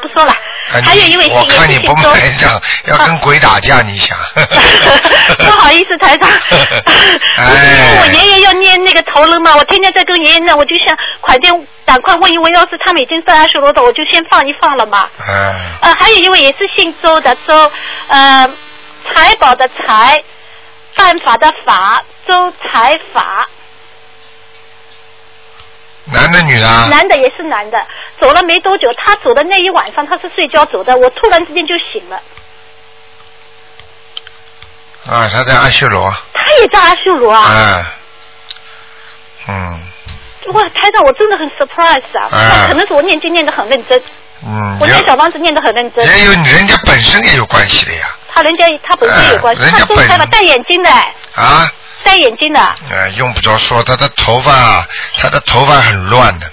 [0.00, 0.32] 不说了。
[0.74, 2.10] 哎还有一位我姓看你不也是姓周。
[2.10, 4.18] 买账，要跟鬼打架，你想？
[5.38, 6.28] 不好意思，台长。
[7.36, 11.52] 哎 因为我爷爷要念那个头人嘛，我天天在跟爷爷念，我就想快点
[11.84, 15.08] 赶快问一问，要是他们已经在阿修罗的，我就先放一放了嘛。
[15.28, 17.70] 嗯，呃，还有一位也是姓周的周，
[18.08, 18.50] 呃，
[19.14, 20.20] 财宝的财，
[20.96, 23.48] 办法的法，周财法，
[26.12, 26.88] 男的女的啊？
[26.90, 27.78] 男的也是男的，
[28.20, 32.16] 走了没多久，他走的那一晚上他是睡觉走的，我突然之间就醒了，
[35.08, 36.10] 啊，他在阿修罗。
[36.32, 37.50] 他也在阿修罗啊！
[37.50, 37.84] 哎，
[39.48, 39.80] 嗯
[40.52, 42.28] 哇，台长，我真的很 surprise 啊！
[42.30, 44.00] 哎可能是我念经念得很认真，
[44.46, 46.06] 嗯，我念有小房子念得很认真。
[46.06, 48.16] 也有人家本身也有关系的呀。
[48.32, 51.68] 他人家他本身有关系，他周财法戴眼镜的，啊，
[52.06, 54.86] 戴眼镜的，呃，用不着说，他的头发啊，
[55.18, 56.48] 他的头发很乱的，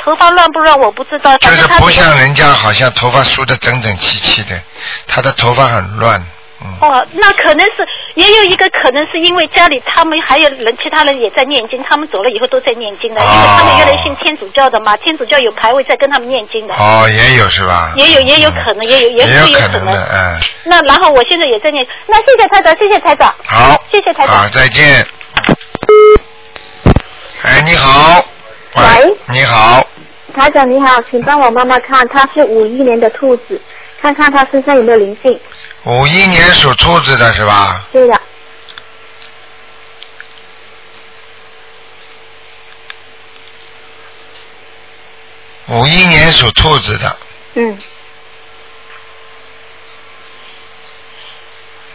[0.00, 4.60] 头发乱不乱我不知道，就是不像人家好像头发梳的整整齐齐的，
[5.06, 6.20] 他的头发很乱。
[6.62, 17.92] 嗯，哦，那可能是也有一个可能是因为家里他们还有人，其他人也在念经，他们走了以后都在念经的，因为他们原来信天主教的嘛，天主教有牌位在跟他们念经的，哦，也有是吧？
[17.96, 24.36] 也有也有可能，也有也是有可能的，嗯，那然后我现在也在念，那谢谢台长，谢谢台长，好，谢谢台长。
[24.36, 25.06] 好，再见。
[27.42, 28.24] 哎，你好。
[28.74, 29.16] 喂。
[29.30, 29.86] 你好，
[30.34, 33.60] 台长你好，请帮我妈妈看，她是五一年的兔子，
[34.00, 35.38] 看看她身上有没有灵性。
[35.86, 37.84] 五一年属兔子的是吧？
[37.92, 38.20] 对的，
[45.68, 47.16] 五一年属兔子的，
[47.54, 47.78] 嗯，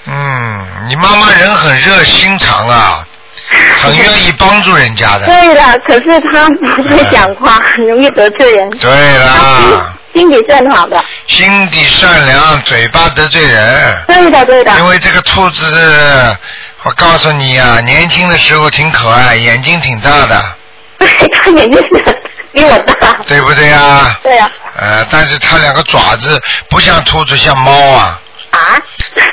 [0.05, 3.05] 嗯，你妈妈人很热心肠啊，
[3.83, 5.25] 很愿意帮助人家的。
[5.25, 8.69] 对的，可是她不会讲话，很容易得罪人。
[8.79, 11.03] 对啦，心底是很好的。
[11.31, 14.03] 心地善良，嘴巴得罪人。
[14.05, 14.77] 对的，对的。
[14.77, 16.37] 因为这个兔子，
[16.83, 20.55] 我告诉你啊，年轻的时候挺可爱，眼睛挺大的，
[20.99, 23.13] 对，她眼睛是比我大。
[23.25, 24.19] 对不对啊？
[24.21, 26.39] 对呀、呃，但是它两个爪子
[26.69, 28.19] 不像兔子，像猫啊。
[28.51, 28.59] 啊？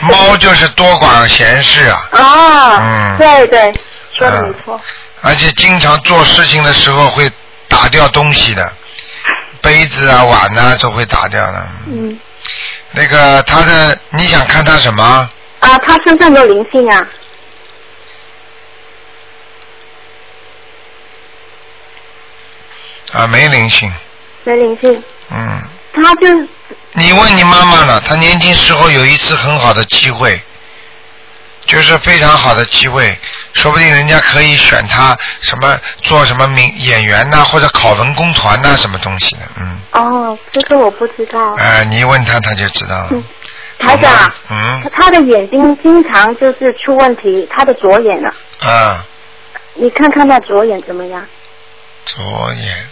[0.02, 2.08] 猫就是多管闲事啊。
[2.16, 3.74] 啊，嗯对对，
[4.16, 4.80] 说的没错。
[5.22, 7.28] 而且经常做事情的时候会
[7.66, 8.72] 打掉东西的，
[9.68, 11.68] 杯子啊、碗啊都会打掉的。
[11.88, 12.18] 嗯。
[12.92, 15.31] 那个他的，你想看他什么？
[15.61, 17.07] 啊，他身上有灵性啊。
[23.12, 23.92] 啊，没灵性。
[24.44, 26.26] 没灵性，嗯，他就
[26.92, 30.40] 你问你妈妈了，她年轻时候有一次很好的机会，
[31.68, 33.16] 就是非常好的机会，
[33.52, 41.52] 说不定人家可以选他什么做什么名演员呐、或者考文工团呐、什么东西的，嗯，哦，这个我不知道。
[41.59, 43.22] 哎、你一问他他就知道了。
[43.78, 48.35] 台长，嗯他他的眼睛经常就是出问题，他的左眼啊，
[48.66, 49.07] 啊，
[49.74, 51.24] 你看看他左眼怎么样？
[52.07, 52.88] 左眼，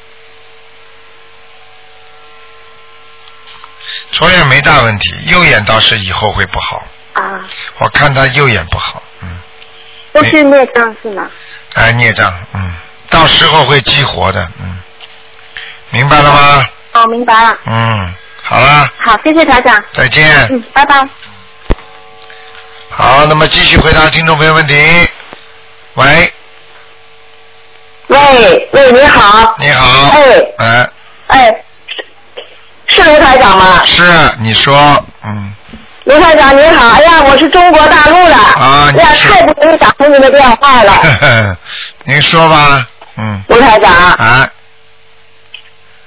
[4.12, 6.86] 左眼没大问题，右眼倒是以后会不好。
[7.16, 7.40] 啊，
[7.78, 9.28] 我看他右眼不好，嗯，
[10.12, 11.28] 都是孽障是吗？
[11.74, 12.74] 哎，孽障，嗯，
[13.08, 14.78] 到时候会激活的，嗯，
[15.90, 16.66] 明白了吗？
[16.92, 17.56] 哦，明白了。
[17.66, 19.82] 嗯，好了，好，谢谢台长。
[19.92, 20.46] 再见。
[20.50, 21.02] 嗯，拜拜。
[22.90, 24.74] 好，那么继续回答听众朋友问题。
[25.94, 26.32] 喂，
[28.08, 29.54] 喂喂，你好。
[29.58, 30.10] 你好。
[30.10, 30.90] 哎哎，
[31.28, 31.64] 哎，
[32.86, 33.82] 是是卢台长吗？
[33.84, 34.02] 是
[34.38, 35.54] 你说，嗯，
[36.06, 38.34] 卢台长您好，哎呀，我是中国大陆的。
[38.34, 41.56] 啊哎呀，你是太不容易打通您的电话了，呵 呵
[42.04, 43.92] 您说吧，嗯，卢台长。
[43.92, 44.48] 啊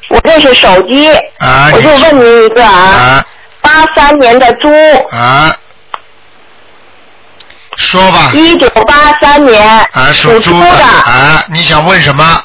[0.09, 3.25] 我这是手机，啊，我就你问您一个啊，啊
[3.61, 4.67] 八三年的猪，
[5.11, 5.53] 啊，
[7.75, 10.83] 说吧，一九八三年啊，属猪的的。
[10.83, 12.41] 啊，你想问什么？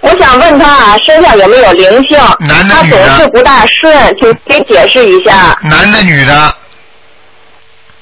[0.00, 2.18] 我想问他啊，身上有没有灵性？
[2.40, 5.58] 男的他女的总是不大顺，请给解释一下。
[5.62, 6.54] 男的女的？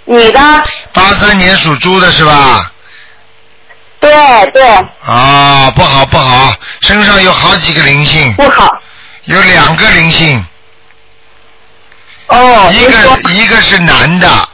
[0.04, 0.40] 女的？
[0.92, 2.72] 八三年属猪的是吧？
[4.00, 4.10] 对
[4.52, 4.62] 对，
[5.06, 8.32] 啊，不好不好，身上有好几个灵性。
[8.34, 8.80] 不好。
[9.24, 10.46] 有两个灵性。
[12.28, 12.70] 哦。
[12.72, 14.48] 一个一个是男的，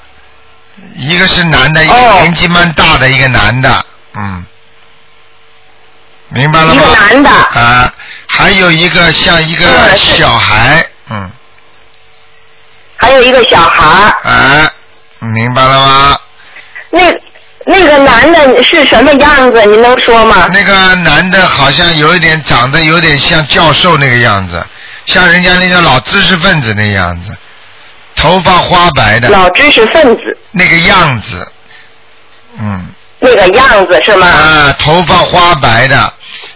[0.94, 4.44] 一个是男的，一个年纪蛮大的一个男的，嗯，
[6.34, 6.82] 明白了吗？
[6.82, 7.92] 一个男的啊，
[8.26, 9.66] 还有一个像一个
[9.96, 11.30] 小孩，嗯。
[12.96, 14.16] 还有一个小孩儿。
[14.24, 14.70] 哎，
[15.20, 16.18] 明白了吗？
[16.90, 17.02] 那
[17.66, 19.64] 那个男的是什么样子？
[19.66, 20.48] 你能说吗？
[20.52, 24.64] 那个男的好像有一点长得有点像教授那个样子，
[25.06, 27.36] 像人家那个老知识分子那样子，
[28.16, 29.28] 头发花白的。
[29.28, 30.36] 老知识分子。
[30.50, 31.52] 那个样子，
[32.58, 32.88] 嗯。
[33.20, 34.26] 那个样子是吗？
[34.26, 36.12] 啊，头发花白的，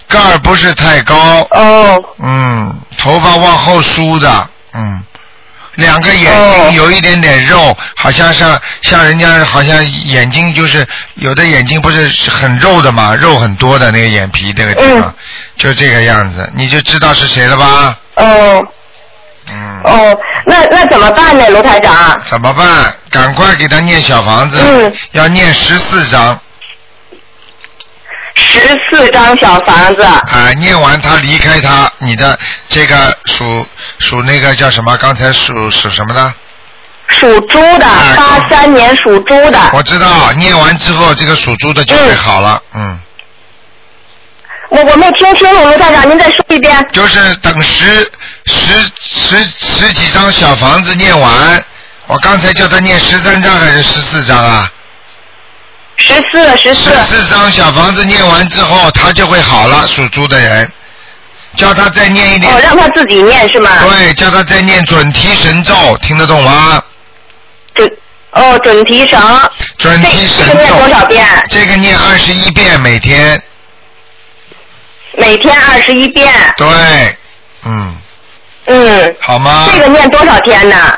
[0.09, 1.17] 个儿不是太高。
[1.51, 2.03] 哦。
[2.19, 5.03] 嗯，头发往后梳的，嗯。
[5.75, 15.15] 两个眼哦睛有一点点肉，好像像像人家好像眼睛就是有的眼睛不是很肉的嘛，肉很多的那个眼皮那个地方，嗯
[15.57, 17.97] 就这个样子，你就知道是谁了吧？
[18.17, 18.67] 哦。
[19.53, 19.81] 嗯。
[19.85, 22.21] 哦，那那怎么办呢，卢台长？
[22.25, 22.93] 怎么办？
[23.09, 26.37] 赶快给他念小房子，嗯要念十四章。
[28.39, 30.03] 十四张小房子。
[30.03, 33.67] 啊，念完他离开他，你的这个属
[33.99, 34.97] 属那个叫什么？
[34.97, 36.35] 刚才属属什么的？
[37.09, 39.59] 属猪的，八三年属猪的。
[39.73, 43.01] 我知道，念完之后这个属猪的就会好了，嗯。
[44.71, 46.87] 我我没听清楚，卢站长，您再说一遍。
[46.93, 48.11] 就是等十
[48.45, 51.65] 十十十几张小房子念完，
[52.07, 54.71] 我刚才叫他念十三张还是十四张啊？
[55.99, 56.91] 十四，十四。
[56.91, 60.73] 十四张小房子念完之后，他就会好了，属猪的人。
[61.57, 62.53] 叫他再念一点。
[62.53, 63.71] 哦，让他自己念是吗？
[63.89, 66.81] 对，叫他再念准提神咒，听得懂吗？
[67.75, 67.91] 准
[68.31, 69.21] 哦，准提神。
[69.79, 70.53] 准提神咒。
[70.53, 71.27] 这个念多少遍？
[71.51, 73.43] 这个念二十一遍每天。
[75.17, 76.33] 每天二十一遍。
[76.57, 76.69] 对，
[77.65, 77.97] 嗯，
[78.67, 79.17] 嗯。
[79.21, 79.69] 好吗？
[79.73, 80.97] 这个念多少天呢？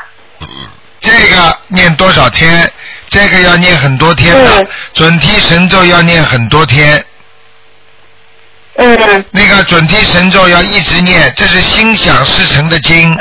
[0.99, 2.71] 这个念多少天？
[3.11, 7.03] 这个要念很多天的，准提神咒要念很多天。
[8.77, 9.25] 嗯。
[9.31, 13.15] 那个准提神咒要一直念，这是心想事成的经。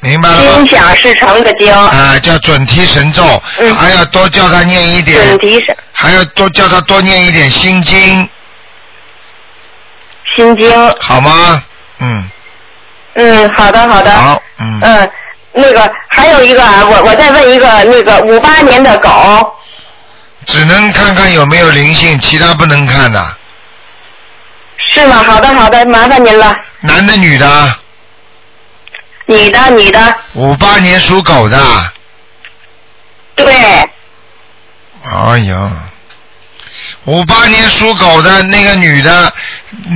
[0.00, 0.52] 明白了吗？
[0.56, 1.72] 心想事成的经。
[1.72, 3.42] 啊，叫准提神咒，
[3.78, 5.26] 还要多叫他念一点。
[5.26, 5.74] 准提神。
[5.92, 8.28] 还要多叫他多念一点心经。
[10.36, 10.94] 心经。
[11.00, 11.64] 好吗？
[12.00, 12.30] 嗯。
[13.14, 14.10] 嗯，好的，好的。
[14.10, 14.80] 好，嗯。
[14.82, 15.10] 嗯，
[15.52, 19.54] 那个还有一个啊，我我再问一个，那个五八年的狗，
[20.46, 23.36] 只能看看有没有灵性，其他不能看的。
[24.94, 25.22] 是吗？
[25.22, 26.56] 好的好的，麻烦您了。
[26.80, 27.76] 男的女的？
[29.26, 30.16] 女的女的。
[30.34, 31.58] 五八年属狗的。
[33.36, 33.54] 对。
[35.04, 35.70] 哎呀，
[37.04, 39.32] 五八年属狗的那个女的，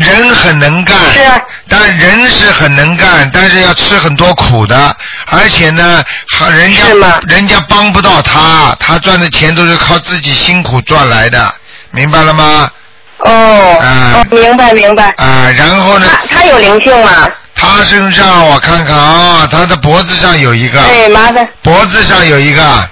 [0.00, 1.20] 人很能干，是，
[1.68, 4.96] 但人是很能干，但是要吃很多苦的，
[5.30, 6.04] 而且呢，
[6.50, 6.82] 人家
[7.28, 11.54] 人家帮不到她，她赚的钱都是靠自己辛苦赚来的，
[11.92, 12.70] 明白了吗？
[13.18, 15.04] 哦，啊，明白明白。
[15.16, 16.08] 啊，然后呢？
[16.28, 17.28] 她有灵性吗？
[17.54, 20.82] 她身上我看看啊，她的脖子上有一个。
[20.82, 21.48] 哎，麻烦。
[21.62, 22.90] 脖子上有一个。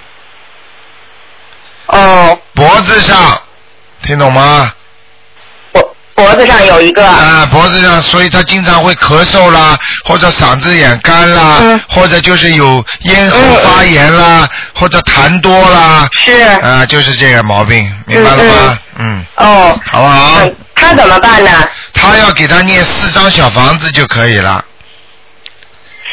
[1.87, 2.39] 哦。
[2.55, 3.39] 脖子上，
[4.05, 4.71] 听懂吗？
[5.73, 7.05] 脖脖子上有一个。
[7.05, 16.07] 啊，脖子上，所以他经常会咳嗽啦，或者嗓子眼干啦，嗯或者就是有咽喉发炎啦，或者痰多啦。
[16.23, 16.31] 是。
[16.61, 18.79] 啊，就是这个毛病，明白了吗？
[18.99, 19.25] 嗯。
[19.37, 19.79] 哦。
[19.85, 20.39] 好不好？
[20.75, 21.49] 他怎么办呢？
[21.93, 24.63] 他要给他念四张小房子就可以了。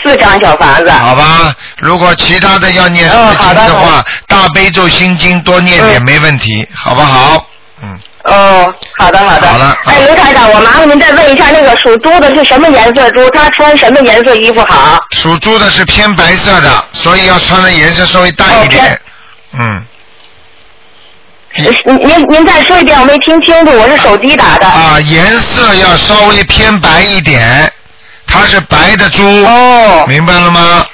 [0.03, 0.91] 四张小房子。
[0.91, 7.47] 好吧，如果其他的要念哦四经的话，大悲咒心经多念点没问题，好不好？
[8.25, 9.49] 哦，好的好的。
[9.49, 9.77] 好了。
[9.85, 13.29] 哎，卢台长，我麻烦您再问一下，那个属猪的是什么颜色猪？
[13.31, 15.05] 他穿什么颜色衣服好？
[15.17, 19.01] 属猪的是偏白色的，所以要穿的颜色稍微淡一点。
[19.59, 19.85] 嗯。
[21.57, 24.67] 您您您再说一遍，我没听清楚，我是手机打的。
[24.67, 27.71] 啊，颜色要稍微偏白一点，
[28.27, 29.23] 它是白的猪。
[29.45, 30.05] 哦。
[30.07, 30.87] 明白了吗？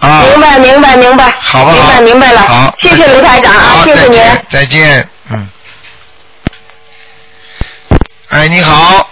[0.00, 0.22] 啊。
[0.28, 1.32] 明白明白明白。
[1.40, 1.76] 好不好？
[1.76, 2.40] 明白明白了。
[2.42, 2.74] 好。
[2.82, 4.18] 谢谢卢台长啊，谢谢您。
[4.18, 5.48] 再见，再见，嗯。
[8.32, 9.06] 哎，你好，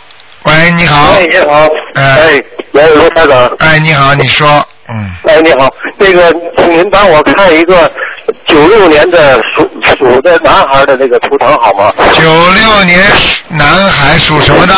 [0.44, 1.12] 喂，你好。
[1.12, 1.68] 哎，你好。
[1.94, 3.46] 哎，喂，罗台长。
[3.58, 4.48] 哎，你好，你说，
[4.88, 5.14] 嗯。
[5.28, 7.92] 哎，你好，那个，请您帮我看一个
[8.46, 11.92] 九六年的属属的男孩的那个图腾好吗？
[12.14, 12.22] 九
[12.54, 12.98] 六年
[13.50, 14.74] 男孩属什么的？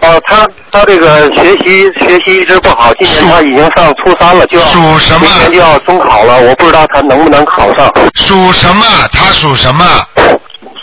[0.00, 5.20] 哦，他他这个学习学习一直不好，今年他已经上初三了，就要属什么？
[5.20, 7.88] 明年就要中考了，我不知道他能不能考上。
[8.14, 8.84] 属什么？
[9.12, 9.84] 他属什么？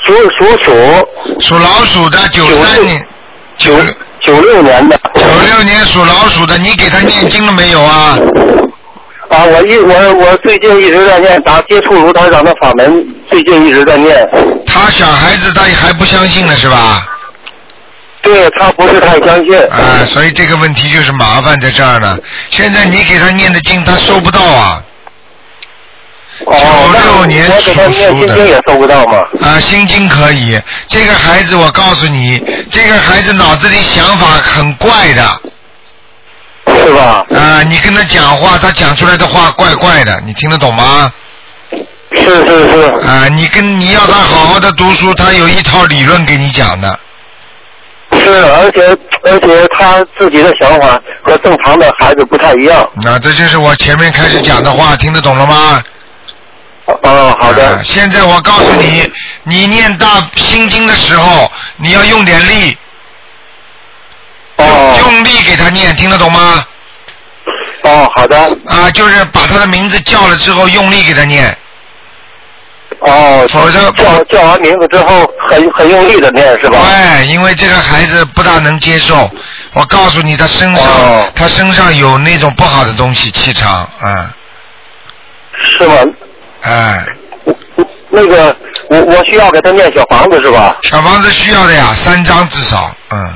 [0.06, 1.40] 属属鼠。
[1.40, 3.06] 属老鼠的，九三年。
[3.58, 3.76] 九
[4.24, 5.00] 九六年的。
[5.16, 8.18] 九六年属老鼠的，你给他念经了没有啊？
[9.30, 14.28] 啊，我一我我最近一直在念，打接触卢台长的法门，最近一直在念。
[14.66, 17.08] 他小孩子他还不相信呢是吧？
[18.22, 19.58] 对他不是太相信。
[19.68, 22.18] 啊，所以这个问题就是麻烦在这儿呢。
[22.50, 24.84] 现在你给他念的经，他收不到啊。
[26.40, 26.46] 九
[26.94, 27.92] 六年属鼠的。
[27.92, 29.26] 心经也收不到吗？
[29.44, 30.60] 啊，心经可以。
[30.88, 32.42] 这个孩子，我告诉你，
[32.72, 35.24] 这个孩子脑子里想法很怪的。
[36.68, 37.26] 是吧？
[37.36, 41.12] 啊，你跟他讲话，他讲出来的话怪怪的，你听得懂吗？
[42.14, 43.08] 是是是。
[43.08, 47.00] 啊，你跟你要他好好的读书，他有一套理论给你讲的。
[48.14, 52.88] 是，而且而且他自己的想法和正常的孩子不太一样。
[53.02, 55.82] 那这就是我前面开始讲的话，听得懂了吗？
[56.86, 57.68] 哦，好的。
[57.68, 59.12] 啊现在我告诉你，
[59.44, 62.78] 你念大心经的时候，你要用点力。
[64.58, 64.98] 哦。
[65.00, 66.66] 用力给他念，听得懂吗？
[67.84, 68.38] 哦，好的。
[68.68, 71.56] 啊，就是把他的名字叫了之后，用力给他念。
[73.00, 76.78] 哦，否则叫叫完名字之后，很很用力的念是吧？
[76.84, 79.30] 对，因为这个孩子不大能接受。
[79.74, 84.32] 我告诉你，他身上、哦他身上有那种不好的东西，气场，啊，
[85.80, 85.96] 是吗？
[86.62, 87.06] 哎，
[88.10, 88.56] 那个，
[88.90, 90.78] 我我需要给他念小房子是吧？
[90.84, 93.34] 小房子需要的呀，三张至少，嗯。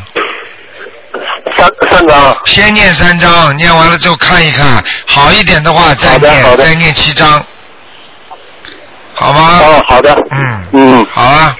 [1.57, 2.38] 三三张。
[2.45, 7.43] 先念三张，念完了之后看一看，好一点的话再念，再念七张，
[9.13, 9.59] 好吗？
[9.61, 10.13] 哦，好的。
[10.31, 10.67] 嗯。
[10.73, 11.05] 嗯。
[11.09, 11.55] 好啊。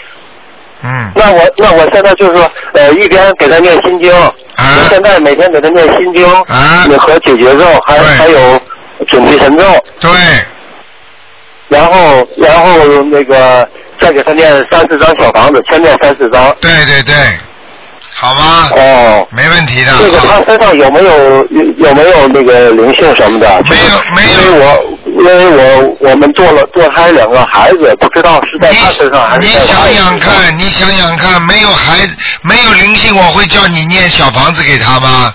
[0.84, 1.12] 嗯。
[1.16, 4.14] 那我那我现在就是说，呃，一边给他念心经，
[4.56, 8.62] 啊现在每天给他念心经，啊，和解结咒，还还有
[9.08, 9.64] 准提神咒。
[10.00, 10.12] 对。
[11.68, 13.68] 然后然后那个
[14.00, 16.56] 再给他念三四张小房子，先念三四张。
[16.62, 17.14] 对对对，
[18.14, 18.70] 好吗？
[18.76, 19.28] 哦。
[19.32, 19.92] 没问题的。
[20.00, 23.48] 这个他身上有没有有有没有那个灵性什么的？
[23.70, 24.30] 没有没有。
[24.30, 35.34] 因为我因为我我们做了堕胎两个孩子，不知道是在他身上还是你在我想想看，你想想看，没有孩子，没有灵性，我会叫你念小房子给他吗？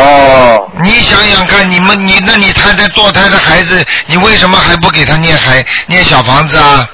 [0.00, 0.68] 哦。
[0.82, 6.86] 你想想看，你们你那你太太堕胎的孩子，你为什么还不给他念孩念小房子啊？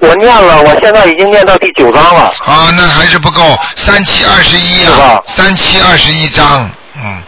[0.00, 2.32] 我念了，我现在已经念到第九章了。
[2.44, 7.22] 啊，那还是不够，三七二十一啊，三七二十一章，嗯，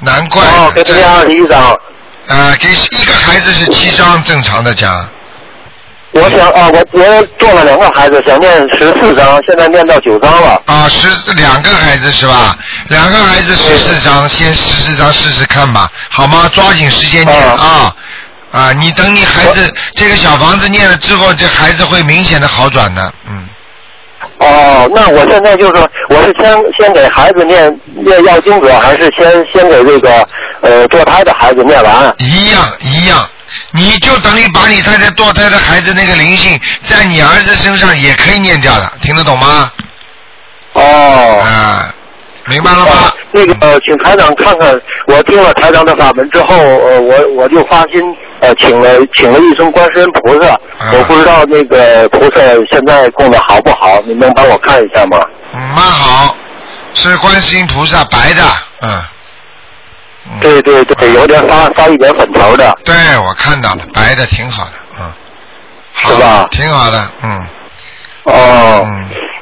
[0.00, 0.42] 难怪。
[0.42, 1.60] 哦，给他念二十一章。
[2.28, 5.08] 啊，给一个孩子是七张，正常的讲。
[6.12, 10.60] 我想啊，我我做了两个孩子，想念十四章，现在念到九章了。
[10.66, 12.56] 啊，十两个孩子是吧？
[12.88, 16.50] 两个孩子十四章，先十四章试试看吧，好吗？
[16.54, 17.94] 抓紧时间念啊
[18.50, 18.72] 啊！
[18.72, 23.46] 你等你孩子这个小房子念了之后，这孩子会明显的好转的，嗯。
[24.38, 30.26] 哦，那我现在就是说，我是先先给孩子念念药经者，还是先先给这个
[30.62, 32.14] 呃堕胎的孩子念完？
[32.18, 33.28] 一样一样，
[33.72, 39.72] 你就等于把你太太堕胎的孩子那个灵性在你儿子身上也可以念掉的，听得懂吗？
[40.74, 41.40] 哦。
[41.44, 41.94] 啊，
[42.46, 43.12] 明白了吗？
[43.30, 48.00] 那个，呃请台长看看，我听了台长的法门之后，呃，我我就发心，
[48.40, 50.58] 呃，请了请了一尊观世音菩萨，
[50.92, 52.40] 我不知道那个菩萨
[52.70, 55.20] 现在供的好不好，你能帮我看一下吗？
[55.52, 56.34] 嗯，蛮好，
[56.94, 58.42] 是观世音菩萨白的，
[58.82, 59.02] 嗯。
[60.40, 62.76] 对对对，有点发发一点粉头的。
[62.84, 62.94] 对，
[63.26, 65.12] 我看到了，白的挺好的，嗯。
[65.94, 66.46] 是吧？
[66.50, 67.46] 挺好的，嗯。
[68.24, 68.86] 哦，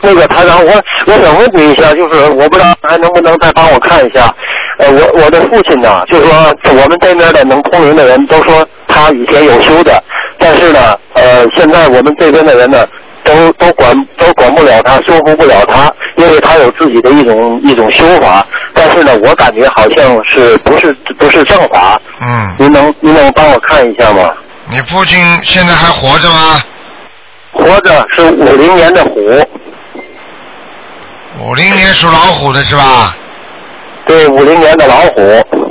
[0.01, 0.73] 那个台长，我
[1.07, 4.33] 我想问你一下，就是我不知道还能不能再帮我看一下，
[4.79, 10.03] 呃，我我的父亲呢，就是说我们这边的能通灵的人都说他以前有修的，
[10.39, 12.87] 但是呢，呃，现在我们这边的人呢，
[13.27, 22.55] 都都管都管不了他，说服不了他，因为他有自己的一种一种修法，但是呢，我感觉好像是不是不是正法，嗯。
[22.59, 24.33] 您能您能帮我看一下吗？
[24.69, 26.63] 你父亲现在还活着吗？
[27.53, 29.21] 活着是五零年的虎，
[31.41, 33.17] 五零年属老虎的是吧？
[34.07, 35.66] 对，五零年的老虎。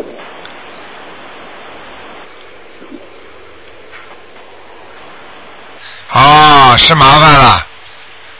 [6.17, 7.65] 啊，是麻烦了，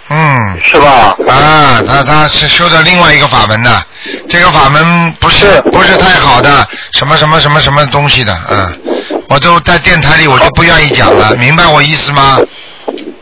[0.08, 1.14] 嗯，是吧？
[1.28, 3.84] 啊，他他是修的另外一个法门的，
[4.30, 8.80] 这个法门不是不是太好的，什么什么什么什么东西的，嗯，
[9.28, 12.40] 我都在电台里我就不愿意讲了，明白我意思吗？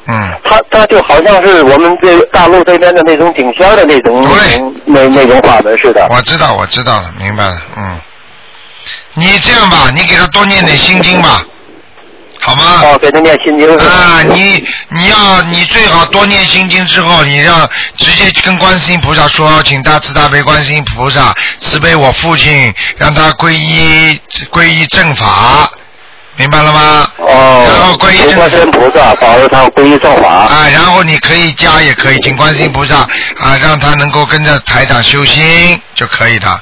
[0.05, 6.05] 嗯，他他就好像是我们这大陆这边的那种顶仙儿的那种那种那那种法门似的。
[6.11, 7.99] 我知道，我知道了，明白了，嗯。
[9.15, 11.41] 你这样吧，你给他多念点心经吧，
[12.45, 12.81] 好吗？
[12.83, 13.73] 哦，给他念心经。
[13.77, 17.67] 啊，你你要你最好多念心经之后，你让
[17.97, 24.19] 直接跟观世音菩萨说，请大慈大悲观世音菩萨慈悲我父亲，让他皈依
[24.51, 25.71] 皈依正法，
[26.35, 27.07] 明白了吗？
[27.17, 27.65] 哦。
[27.65, 30.27] 然后皈依正观世音菩萨保佑他皈依正法。
[30.29, 32.97] 啊，然后你可以加也可以，请观世音菩萨
[33.39, 36.61] 啊，让他能够跟着台长修心就可以的。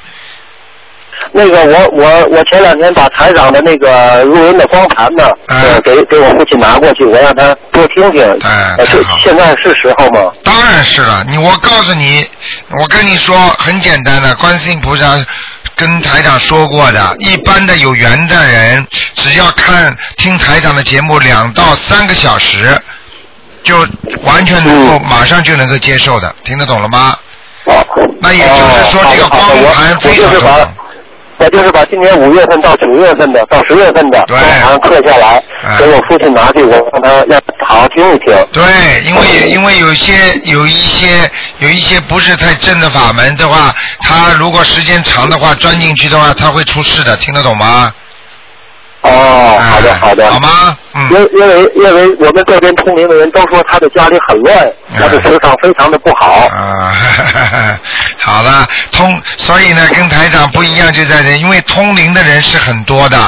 [1.30, 8.22] 那个我我我前两天把台长的那个录音的光盘呢，呃，给给我父亲拿过去，我让他多听听。
[8.42, 8.74] 哎，
[9.22, 10.32] 现在是时候吗？
[10.42, 12.26] 当然是了，你我告诉你，
[12.78, 15.06] 我跟你说很简单的，观世音菩萨
[15.76, 22.78] 跟台长说过的，一般的有缘的人，只要看听台长的节目两到三个小时，
[23.62, 23.76] 就
[24.22, 27.16] 完全能够、马上就能够接受的，听得懂了吗？
[27.64, 27.86] 哦。
[28.20, 29.40] 那也就是说，这个光
[29.72, 30.72] 盘非常重要。
[31.42, 35.42] 我就是把今年五月份到九月份的，到十月份的对，然后刻下来，
[35.76, 38.32] 给我父亲拿去，我让他让他好好听一听。
[38.52, 38.62] 对，
[39.04, 40.12] 因为因为有些
[40.44, 41.28] 有一些
[41.58, 47.92] 有一些不是太正的法门的话，他如果时间长的话钻进去的话，他会出事的，听得懂吗？
[49.02, 50.76] 哦，好的好的，好吗？
[50.94, 51.02] 嗯。
[51.10, 56.46] 因因为因为我们这边通灵的人都说他的家里很乱，他的磁场非常的不好。
[56.48, 56.92] 啊，
[58.18, 63.18] 好了，通，所以呢，跟台长不一样就在这，因为通灵的人是很多的，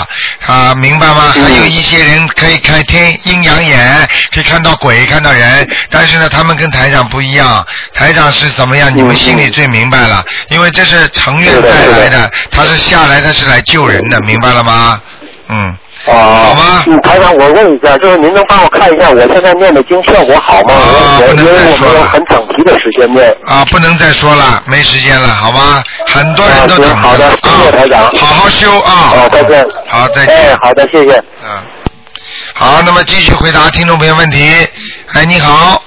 [0.46, 1.32] 啊，明白吗？
[1.34, 8.96] 还有一些人可以开天阴阳眼，可以看到鬼，看到人，但是呢，他们跟台长不一样，台长是怎么样？
[8.96, 15.00] 你们心里最明白了，因为这是成愿带来的，他是下来，他是来救人的，明白了吗？
[15.54, 15.76] 嗯。
[16.06, 16.84] 啊，好吗？
[16.86, 20.74] 嗯，台长，我问一下，就是您能帮我看一下我现在念的经效果好吗？
[20.74, 22.04] 啊，不能因为我没有再说了。
[22.06, 23.34] 很整齐的时间念。
[23.46, 25.82] 啊，不能再说了，没时间了，好吗？
[26.06, 28.04] 很多人都等好的，谢谢台长。
[28.16, 28.90] 好好修啊！
[28.90, 29.64] 好，再见。
[29.86, 30.36] 好，再见。
[30.36, 31.16] 哎，好的，谢谢。
[31.44, 31.62] 嗯。
[32.54, 34.68] 好，那么继续回答听众朋友问题。
[35.12, 35.80] 哎，你好。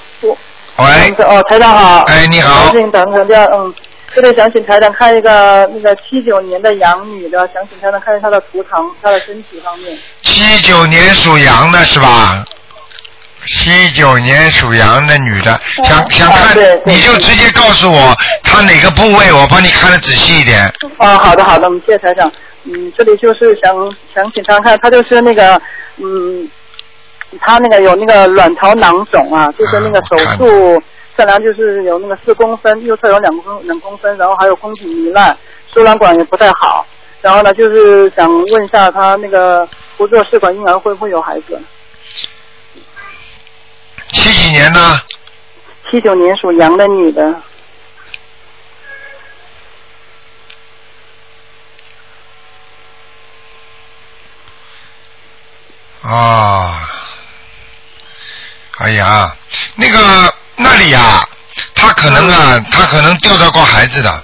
[0.78, 1.13] 喂。
[1.20, 2.01] 哦，台长好。
[2.03, 2.70] 哎，你好。
[2.72, 3.74] 请等等下，嗯，
[4.20, 9.95] 这里想请台长看一个那个七九年的羊女的，想请台长看一下她的图腾，她的身体方面。
[10.24, 12.43] 七九年属羊的是吧？
[13.45, 20.68] 七九年属羊的女的，想想看，你就直接告诉我她哪个部位，我帮你看的仔细一点。
[20.97, 22.32] 哦，好的好的，我们谢谢台长。
[22.63, 23.72] 嗯，这里就是想
[24.15, 25.61] 想请他看，她就是那个
[25.97, 26.49] 嗯，
[27.39, 30.82] 她那个有那个卵巢囊肿啊，就是那个手术
[31.18, 35.36] 测量就是有那个四公分，右侧有两公两公分，然后还有宫颈糜烂，
[35.74, 36.86] 输卵管也不太好。
[37.22, 41.59] 然后呢，就是想问一下他那个不做试管婴儿会不会有孩子？
[44.11, 45.01] 七几年呢？
[45.89, 47.41] 七九年属羊的女的。
[56.03, 56.80] 啊，
[58.78, 59.36] 哎呀，
[59.76, 61.24] 那个那里呀、
[61.76, 64.24] 他可能啊，他可能掉掉过孩子的。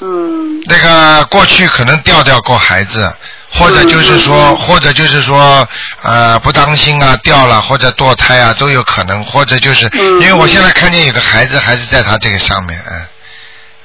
[0.00, 0.60] 嗯。
[0.64, 3.12] 那个过去可能掉掉过孩子，
[3.50, 5.66] 或者就是说，或者就是说，
[6.02, 13.06] 呃，不当心啊，掉了或者堕胎啊，都有可能，或者就是，因为我现在看见有个孩子还是在他这个上面，嗯。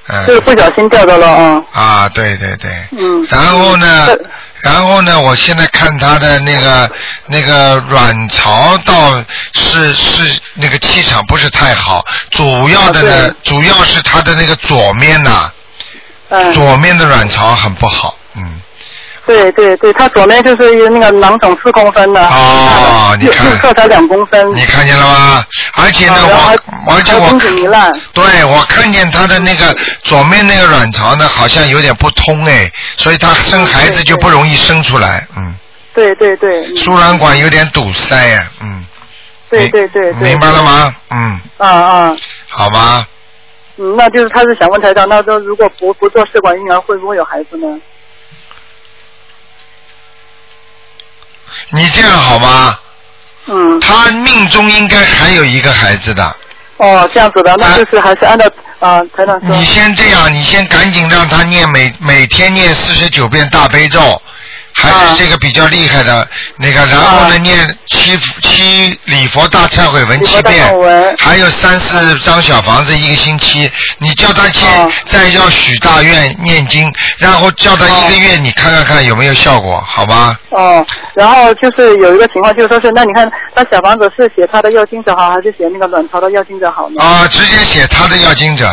[0.10, 0.26] 嗯。
[0.26, 1.64] 就是不小心掉到了啊。
[1.74, 2.72] 啊，对对对。
[2.92, 3.28] 嗯。
[3.30, 4.08] 然后呢，
[4.68, 6.92] 然后呢，我现在看他的那个
[7.28, 15.50] 那个卵巢倒是是那个气场不是太好，主要的呢，主要是他的那个左面呐、
[16.28, 16.54] 嗯。
[16.54, 18.62] 左面的卵巢很不好，嗯。
[19.28, 22.26] 对对对，他左面就是那个囊肿四公分的。
[22.28, 23.46] 哦，你看。
[23.46, 24.56] 右侧才两公分。
[24.56, 25.46] 你看见了吗？
[25.76, 26.54] 而且呢，啊然后
[26.88, 27.92] 我而且我精子糜烂。
[28.14, 35.54] 对我看见他的那个左面那个卵巢呢，好像有点不通哎，所以他生孩子就不容易生出来，嗯，
[35.94, 36.66] 对对对。
[36.68, 38.86] 嗯输卵管有点堵塞呀，嗯，
[39.50, 40.30] 对对对对。
[40.30, 40.96] 明白了吗？
[41.12, 42.16] 嗯，啊啊。
[42.48, 43.06] 好吧，
[43.78, 47.68] 嗯，那就是他是想问台长，那说如果不不做试管婴儿，会不会有孩子呢？
[51.72, 52.78] 你这样好吗？
[53.48, 53.80] 嗯。
[53.80, 56.36] 他命中应该还有一个孩子的。
[56.78, 58.46] 哦，这样子的，那就是还是按照
[58.80, 59.50] 啊台长说。
[59.50, 64.22] 你先这样，你先赶紧让他念每每天念四十九遍大悲咒，
[64.80, 70.64] 还啊是这个比较厉害的那个，然后呢念七七礼佛大忏悔文七遍，
[71.18, 73.70] 还有三四张小房子一个星期。
[73.98, 80.38] 你叫他先啊再要许大愿念经，然后叫他一个月，你看看看有没有效果，好吗？
[80.52, 87.02] 哦，然后就是有一个情况，就是说是，那你看，那小房子是写他的要经者好，还是写那个卵巢的要经者好呢？
[87.02, 88.66] 啊，直接写他的要经者。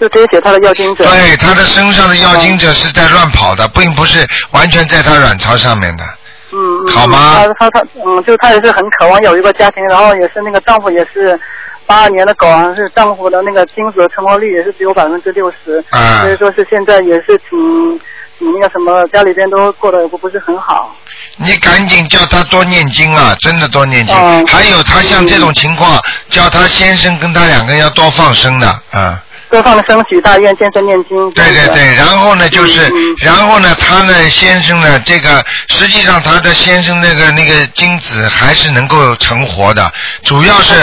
[0.00, 1.04] 就直接写他的要精者。
[1.04, 6.04] 对，他的身上的要精者是在乱跑的，并不是完全在他卵巢上面的。
[6.52, 6.90] 嗯嗯。
[6.90, 11.38] 好吗他他他，嗯，就他也是很渴望有一个家庭，然后也是那个丈夫也是
[11.86, 18.00] 八二年的狗，啊是丈夫的那个精子的成活率也是只有百分之六十，啊所以说是现在也是挺
[18.38, 20.96] 挺那个什么，家里边都过得不不是很好。
[21.36, 24.14] 你赶紧叫他多念经啊，真的多念经。
[24.16, 29.22] 哦还有他像这种情况，叫他先生跟他两个人要多放生的，啊。
[29.50, 31.30] 多放生许大愿，健身念经。
[31.32, 39.92] 对对对，然后呢就是，嗯然后呢他呢先生呢这个实际上他的先生那个那个精子还是能够成活的，
[40.24, 40.74] 主要是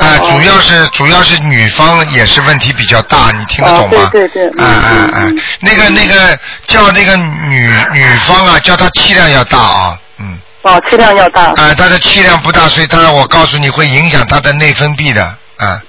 [0.00, 4.02] 啊、主要是主要是女方也是问题比较大，你听得懂吗？
[4.04, 4.64] 啊对对对。
[4.64, 5.30] 啊啊啊！
[5.60, 10.38] 那个那个叫那个女女方啊，叫她气量要大啊，嗯。
[10.62, 11.42] 哦，气量要大。
[11.42, 15.22] 啊，她的气量不大，所以她我告诉你会影响她的内分泌的，
[15.58, 15.80] 啊。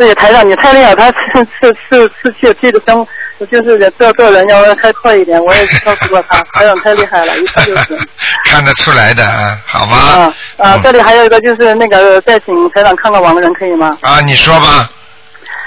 [0.00, 1.14] 对，台长你太厉害，他是
[1.60, 3.06] 是是是气气的生，
[3.50, 5.38] 就是做做人要开阔一点。
[5.44, 7.98] 我也告诉过他，台长太厉害了，一看就是。
[8.46, 9.96] 看得出来的啊，好吗？
[9.96, 13.98] 啊啊，这里还有一个就是那个，再请台长看看亡人可以吗？
[14.00, 14.90] 啊，你说吧。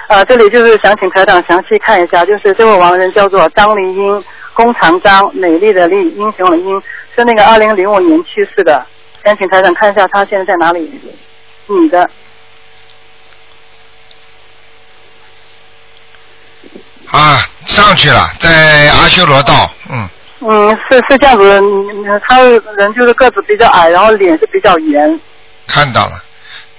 [0.08, 4.24] 啊，这里就是想请台长详细看一下，就是这位亡人叫做张丽英，
[4.56, 6.82] 弓长张，美丽的丽，英雄的英，
[7.16, 8.84] 是那个二零零五年去世的。
[9.24, 10.92] 想请台长看一下他现在在哪里？
[11.68, 12.10] 女的。
[17.14, 20.10] 啊，上去了，在阿修罗道，嗯，
[20.42, 21.44] 嗯，是是这样子，
[22.04, 22.42] 的他
[22.76, 25.20] 人就是个子比较矮，然后脸是比较圆。
[25.68, 26.14] 看到了，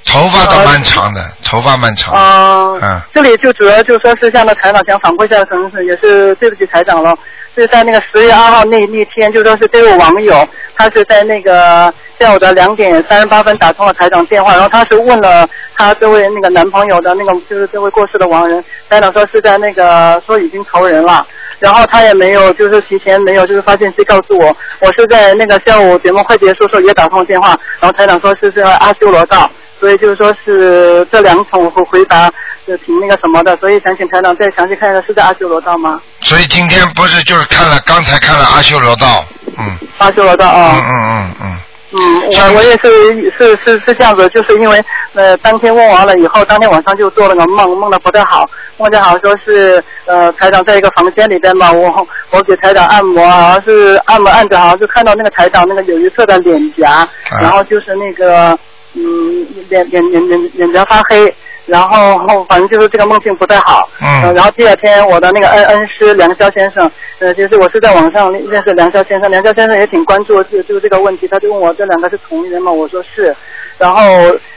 [0.05, 7.15] 头发倒蛮长的，头发蛮长的，嗯、嗯，这里就主要就说是向那台长想反馈一下，可能是也是对不起台长了。
[7.57, 10.45] 是在那个十月二号那那天，就说是这位网友，
[10.75, 21.25] 他是在那个下午的两点三十八分打通了台长电话，然后他是问了他这位那个男朋友的那个就是这位过世的亡人，台长说是在那个说已经投人了，
[21.61, 24.47] 然后他也没有就是提前没有就是发信息告诉我，
[24.81, 29.49] 我是在那个下午节目快结束的时候也打通了电话，然后台长说是在阿修罗道。
[29.85, 32.33] 所以就是说是这两种回回答
[32.67, 36.01] 就挺那个什么的，所以想请台长再详细看一下是在阿修罗道吗？
[36.23, 39.23] 所以今天不是就是看了，刚才看了阿修罗道，
[39.59, 40.73] 嗯，阿修罗道啊。
[40.75, 41.61] 嗯嗯嗯嗯，
[41.93, 42.01] 嗯，
[42.33, 44.83] 我我也是是是是这样子，就是因为
[45.13, 57.07] 呃当天问完了以后，当天晚上就做了个梦，梦的不太好，梦见好像说是呃台长在一个房间里边嘛，我我给台长按摩，好像是按摩按着，好像就看到那个台长那个有一侧的脸颊，
[57.43, 58.59] 然后就是那个
[58.95, 61.35] 嗯脸脸脸脸脸颊发黑。
[61.67, 66.91] 然后后反正就是这个梦境不太好，嗯然后第二天我的那个恩恩师梁霄先生，
[67.21, 72.71] 呃，就是我是在网上认识梁霄先生，梁霄先生也挺关注就就这个问题，他就问我这两个是同一人吗？
[72.71, 73.35] 我说是，
[73.79, 74.03] 然后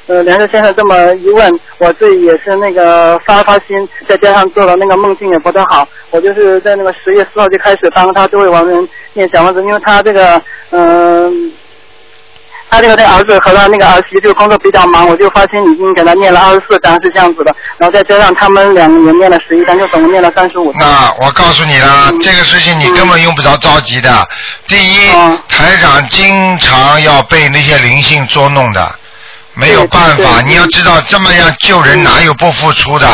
[0.08, 11.54] 呃梁先生这么一问，我自己也是那个发发心，再加上做了那个梦境也不太好，我就是在那个十月四号就开始帮他这位亡人念小王子，因为他这个嗯。
[12.70, 20.74] 他这个那儿子和他那个儿媳就工作比较忙，我就发现已经给他念了二十四章是这样子的，然后再加上他们两个人念了十一章，就总共念了三十五。
[20.78, 24.28] 那我告诉你了，这个事情你根本用不着着急的。
[24.68, 25.08] 第一，
[25.48, 28.86] 台长经常要被那些灵性捉弄的，
[29.54, 30.42] 没有办法。
[30.46, 33.08] 你要知道，这么样救人哪有不付出的？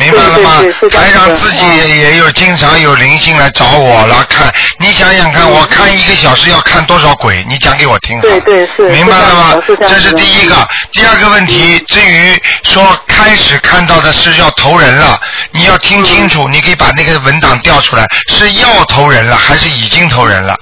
[0.00, 0.62] 明白了吗？
[0.90, 7.44] 台长自己也有经常有灵性来找我了，看你想想看，我看一个小时要看多少鬼？
[7.46, 8.18] 你讲给我听。
[8.22, 8.88] 对对是。
[8.88, 9.62] 明白了吗？
[9.86, 10.66] 这是第一个。
[10.90, 15.20] 第二个问题，至于说开始看到的是要投人了，
[15.50, 20.56] 你要听清楚，你可以把那个文档调出来，是要投人了还是已经投人了？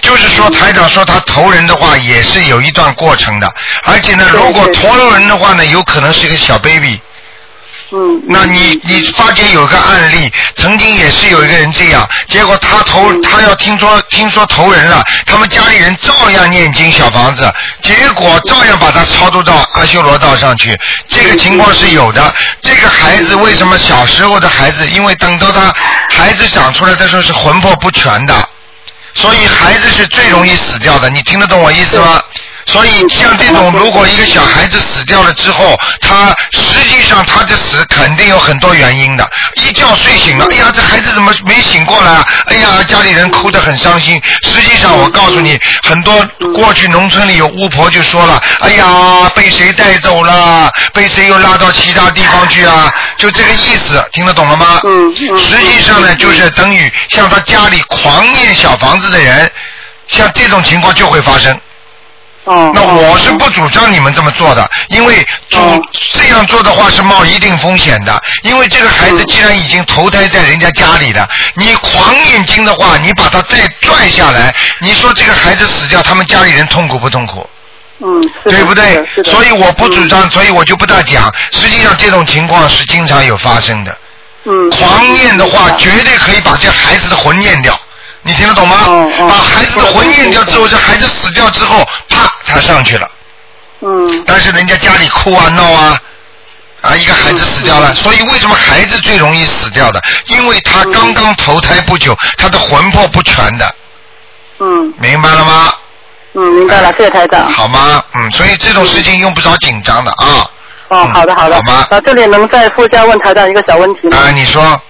[0.00, 3.48] 就是说台长说他投人的话也是有一段过程的，
[3.84, 7.00] 而且呢，如果投了人的话呢，有可能是一个小 baby。
[7.94, 20.74] 嗯，那你你发觉有个案例，曾经也是有一个人这样，结果他投他要听说听说投人了，他们家里人照样念经小房子，结果照样把他超度到阿修罗道上去，
[21.06, 22.34] 这个情况是有的。
[22.62, 25.70] 这个孩子为什么小时候的孩子，因为等到他
[26.08, 28.48] 孩子长出来的时候是魂魄不全的，
[29.12, 31.10] 所以孩子是最容易死掉的。
[31.10, 32.22] 你听得懂我意思吗？
[32.66, 39.28] 所以像这种，如果一个小孩子死掉了之后，他实际上他的死肯定有很多原因的。
[39.56, 42.26] 一觉睡醒了，哎呀，这孩子怎么没醒过来啊？
[42.46, 44.20] 哎呀，家里人哭得很伤心。
[44.42, 50.70] 实际上，我告诉你，很多过去农村里有巫婆就说了，哎呀，被谁带走了？
[50.92, 52.92] 被谁又拉到其他地方去啊？
[53.16, 54.80] 就这个意思，听得懂了吗？
[54.84, 55.14] 嗯。
[55.14, 59.50] 实际上呢，就是等于像他家里狂念小房子的人，
[60.08, 61.58] 像这种情况就会发生。
[62.44, 65.58] 那我是不主张你们这么做的，因为主
[66.12, 68.20] 这样做的话是冒一定风险的。
[68.42, 77.48] 因为这个孩子既然已经投胎在人家家里了，你狂念经的话，你把他再拽下来，你说这个孩子死掉，他们家里人痛苦不痛苦？
[78.04, 79.00] 嗯，对不对？
[79.24, 81.32] 所以我不主张，所以我就不大讲。
[81.52, 83.96] 实际上这种情况是经常有发生的。
[84.44, 84.68] 嗯。
[84.70, 87.78] 狂念的话，绝对可以把这孩子的魂念掉。
[88.24, 88.76] 你听得懂吗？
[89.28, 91.90] 把孩子的魂念掉之后，这孩子死掉之后，啪，
[92.52, 93.10] 他上去了。
[93.80, 94.22] 嗯。
[94.26, 96.00] 但是人家家里哭啊闹啊，
[96.82, 100.00] 啊，一个孩子死掉了，所以为什么孩子最容易死掉的？
[100.26, 103.74] 因为他刚刚投胎不久，他的魂魄不全的。
[104.60, 104.94] 嗯。
[104.98, 105.72] 明白了吗？
[106.34, 107.46] 嗯，明白了，谢谢台长。
[107.48, 108.02] 好吗？
[108.14, 110.48] 嗯，所以这种事情用不着紧张的啊。
[110.88, 111.56] 哦，好的，好的。
[111.56, 111.86] 好吗？
[111.90, 114.16] 那，这里能再附加问台长一个小问题吗？
[114.18, 114.80] 啊，你说。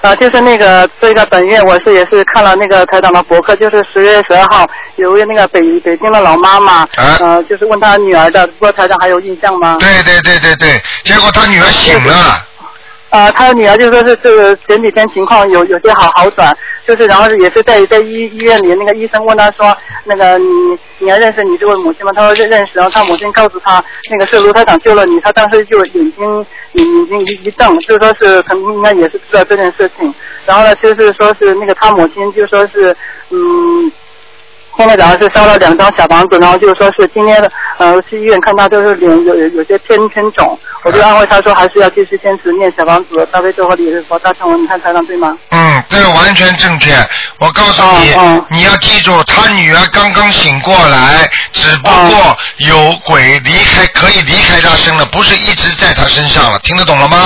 [0.00, 6.88] 啊，就是那个这个本月，我是也是看了那个台长的博客，就是十月十二号有位那个北北京的老妈妈，
[7.20, 9.76] 呃，就是问她女儿的，不知道台长还有印象吗？
[9.78, 12.14] 对对对对对，结果他女儿醒了。
[13.10, 20.46] 啊，他的女儿就说是这个前几天情况有有些好好转，就是然后也是在在医医院里，那个医生问他说，那个你
[20.98, 22.12] 你还认识你这位母亲吗？
[22.14, 30.14] 他说认认识，然后他母亲告诉他，那个是卢台长救了你，他当时就眼睛眼眼睛一一瞪，就说是肯定应该也是知道这件事情，
[30.46, 32.96] 然后呢就是说是那个他母亲就说是
[33.30, 33.90] 嗯。
[34.76, 37.36] 现在早上是烧了两张小房子，然后就是说是今天
[37.78, 45.36] 呃去医院看他，就是脸有有有些偏偏肿，我就安慰他说还是要继续坚持念小房子，大悲咒和礼佛大忏文，你看台上对吗？
[45.50, 46.94] 嗯，这个完全正确。
[47.38, 48.14] 我告诉你，
[48.48, 57.18] 你要记住，他女儿刚刚醒过来，只不过有鬼离开，可以离开他身了，不是一直在他身上了，听得懂了吗？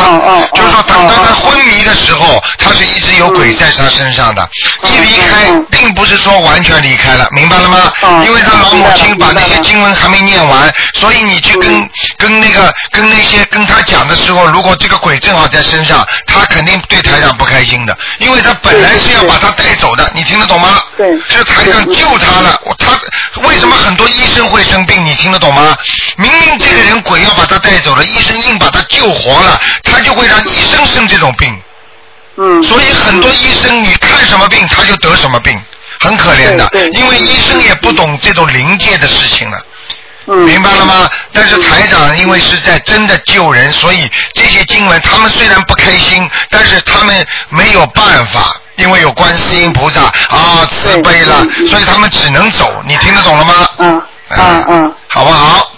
[0.54, 4.48] 就是说，等到他昏迷的时候，他是一直有鬼在他身上的，
[4.82, 7.28] 一离开，并不是说完全离开了。
[7.34, 7.92] 明白了吗？
[8.24, 20.82] 因为他老母亲把那些经文还没念完，所以你去跟跟那个跟那些跟他讲的时候，如果这个鬼正好在身上，他肯定对台长不开心的，因为他本来是要把他带走的，你听得懂吗？
[20.96, 22.58] 对，是台长救他了。
[22.78, 25.04] 他为什么很多医生会生病？
[25.04, 25.76] 你听得懂吗？
[26.16, 31.60] 明明这个人鬼要把他带走了，医生硬把他救活了，他就会让医生生这种病。
[32.36, 32.62] 嗯。
[32.62, 35.58] 所以很多医生，你看什么病，他就得什么病。
[36.00, 39.58] 很可怜的，因为医生也不懂这种灵界的事情了，
[40.26, 41.08] 明白了吗？
[41.32, 52.82] 但是台长因为是在真的救人，所以这些经文他们虽然不开心，但是他们没有办法，因为有观世音菩萨啊慈悲了，所以他们只能走。
[52.86, 53.68] 你听得懂了吗？
[53.78, 55.70] 嗯嗯嗯，好不好？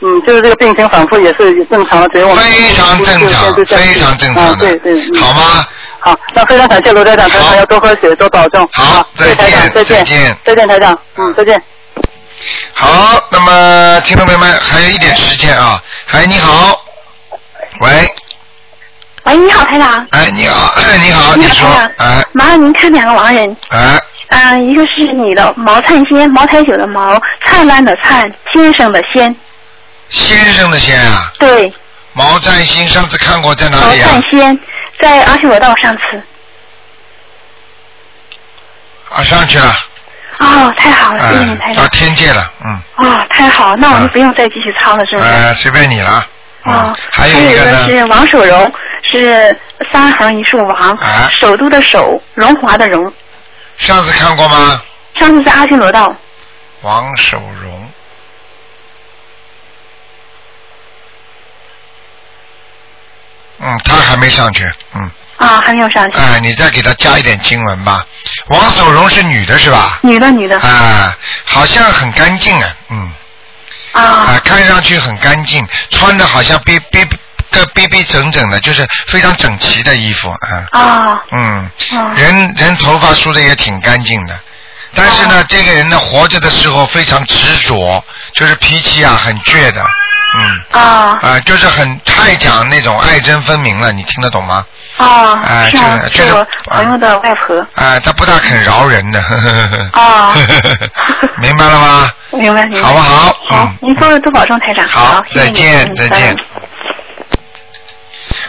[0.00, 5.66] 嗯，就是这个病情反复也是正常的，只有我们非常正常，非常正常的，对对，好吗？
[6.00, 8.68] 好，那非常感谢罗台长，台长要多喝水，多保重。
[8.72, 10.04] 好，再见，再见，
[10.44, 11.60] 再见，台长，嗯，再见。
[12.72, 15.82] 好，那么听众朋友们，还有一点时间啊，
[16.12, 16.80] 哎，你好，
[17.80, 17.90] 喂，
[19.24, 20.06] 喂，你好，台长。
[20.10, 21.66] 哎，你好，哎，你好，你说，
[21.98, 23.56] 哎，麻烦您看两个亡人。
[23.70, 24.00] 哎。
[24.30, 29.34] 嗯，一个是你的毛灿先，茅台酒的毛，灿烂的灿，先生的先。
[30.10, 31.32] 先生的先啊。
[31.38, 31.72] 对。
[32.12, 34.08] 毛灿新上次看过在哪里啊？
[34.12, 34.58] 毛灿先
[35.00, 36.22] 在阿修罗道上次。
[39.10, 39.74] 啊，上去了。
[40.38, 41.82] 哦，太好了，谢谢您台长。
[41.82, 42.80] 到天界了，嗯。
[42.96, 45.28] 哦，太好，那我们不用再继续抄了，是不是？
[45.28, 46.26] 呃，随便你了。
[46.64, 46.96] 哦。
[47.10, 47.86] 还有一个呢。
[47.88, 48.72] 是王守荣，
[49.02, 49.56] 是
[49.90, 50.96] 三横一竖王，
[51.30, 53.12] 首都的首，荣华的荣。
[53.78, 54.80] 上次看过吗？
[55.14, 56.14] 上次在阿修罗道。
[56.82, 57.87] 王守荣。
[63.60, 65.10] 嗯，他还没上去，嗯。
[65.38, 66.18] 啊，还没有上去。
[66.18, 68.04] 哎，你再给他加一点经文吧。
[68.48, 70.00] 王守荣是女的是吧？
[70.02, 70.58] 女的，女的。
[70.60, 73.12] 啊，好像很干净啊，嗯。
[73.92, 74.02] 啊。
[74.02, 77.04] 啊，看上去很干净，穿的好像逼逼
[77.52, 80.66] 个逼逼整整的，就是非常整齐的衣服啊。
[80.72, 81.22] 啊。
[81.30, 81.70] 嗯。
[82.16, 84.36] 人人头发梳的也挺干净的，
[84.92, 88.04] 但是呢，这个人呢，活着的时候非常执着，
[88.34, 89.86] 就是脾气啊很倔的，
[90.36, 90.80] 嗯。
[90.80, 91.18] 啊。
[91.22, 94.64] 啊，就是很太讲那种爱憎分明了，你听得懂吗？
[94.98, 97.64] 啊，哎，是啊，这是我朋友的外婆。
[97.76, 99.20] 哎，他不大肯饶人的。
[99.92, 100.34] 啊。
[101.40, 102.10] 明白了吗？
[102.32, 102.88] 明白，明白。
[102.88, 103.36] 好不好？
[103.46, 104.86] 好，您多多保重，台长。
[104.88, 106.34] 好，再见，再见。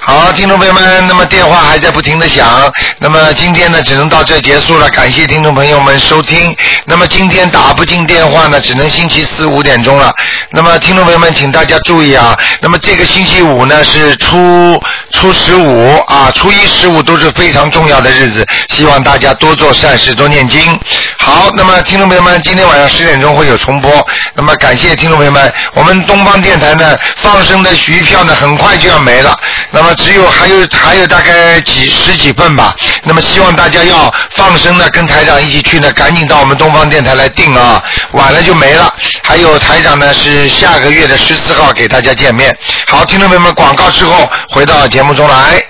[0.02, 6.56] 好，听众朋友们，那么电话还在不停的响，那么今天呢，只能到这结束了，感谢听众朋友们收听。
[6.86, 10.12] 那么今天打不进电话呢，只能星期四五点钟了。
[10.52, 14.82] 那么听众朋友们，请大家注意啊，那么这个星期五呢是初
[15.12, 20.80] 初十五啊，初一十五都是非常重要的日子，希望大家多做善事，多念经。
[21.20, 23.92] 好，那么听众朋友们，今天晚上十点钟会有重播。
[24.34, 29.38] 那么感谢听众朋友们，我们东方电台呢放生的余票呢很快就要没了。
[29.72, 38.94] 那么只有还有还有大概几十几份吧，那么希望大家要放生的，跟台长一起去呢，赶紧到我们东方电台来订啊，晚了就没了。
[39.24, 42.58] 还有台长呢是下个月的十四号给大家见面。
[42.88, 45.62] 好，听众朋友们，广告之后回到节目中来。